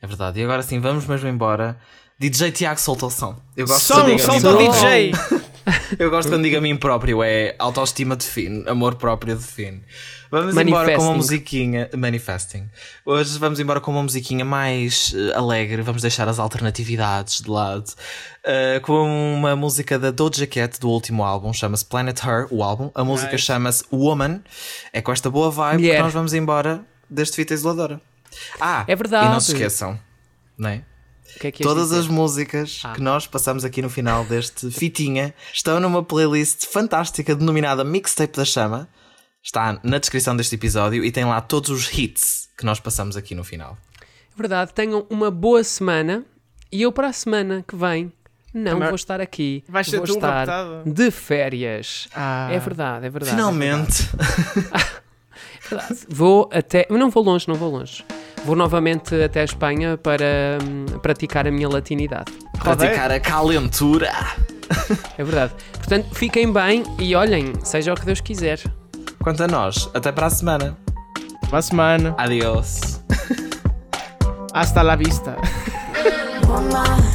[0.01, 0.39] É verdade.
[0.39, 1.77] E agora sim, vamos mesmo embora.
[2.19, 3.35] DJ Tiago solta o som.
[3.55, 5.11] Eu gosto Som, de solta o DJ!
[5.99, 9.83] Eu gosto quando digo a mim próprio, é autoestima define, amor próprio define.
[10.31, 11.89] Vamos embora com uma musiquinha.
[11.95, 12.67] Manifesting.
[13.05, 17.91] Hoje vamos embora com uma musiquinha mais eh, alegre, vamos deixar as alternatividades de lado.
[18.43, 22.89] Eh, com uma música da Doja Cat do último álbum, chama-se Planet Her, o álbum.
[22.95, 23.45] A música Nice.
[23.45, 24.41] chama-se Woman.
[24.91, 25.97] É com esta boa vibe Mulher.
[25.97, 28.01] que nós vamos embora deste fita isoladora.
[28.59, 29.27] Ah, É verdade.
[29.27, 29.99] E não se esqueçam,
[30.57, 30.83] não é?
[31.39, 31.99] Que é que Todas dizer?
[31.99, 32.93] as músicas Ah.
[32.93, 38.45] que nós passamos aqui no final deste fitinha estão numa playlist fantástica denominada Mixtape da
[38.45, 38.87] Chama.
[39.43, 43.33] Está na descrição deste episódio e tem lá todos os hits que nós passamos aqui
[43.33, 43.77] no final.
[44.35, 46.25] Verdade, tenham uma boa semana
[46.71, 48.11] e eu para a semana que vem
[48.53, 49.63] não Também- vou estar aqui.
[49.69, 50.91] Vais ser vou tu estar raptado?
[50.93, 52.07] de férias.
[52.13, 52.49] Ah.
[52.51, 53.35] É verdade, é verdade.
[53.35, 54.09] Finalmente!
[55.65, 55.99] é verdade.
[56.09, 56.85] Vou até.
[56.89, 58.03] Não vou longe, não vou longe.
[58.45, 62.31] Vou novamente até a Espanha para hum, praticar a minha latinidade.
[62.59, 64.11] Praticar a calentura!
[65.17, 65.53] É verdade.
[65.73, 68.59] Portanto, fiquem bem e olhem, seja o que Deus quiser.
[69.21, 70.77] Quanto a nós, até para a semana.
[71.49, 72.15] Boa semana.
[72.17, 73.01] Adiós!
[74.53, 75.35] Hasta la vista.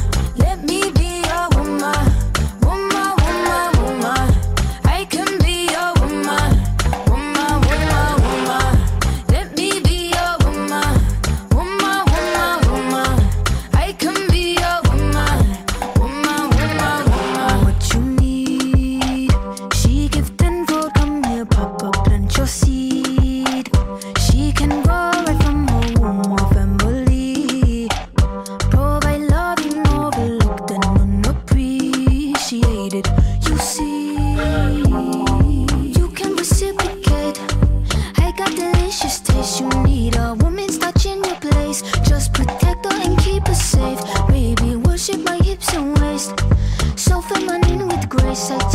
[48.35, 48.74] Voy.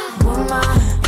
[0.41, 0.61] Woman.
[0.61, 1.00] Let me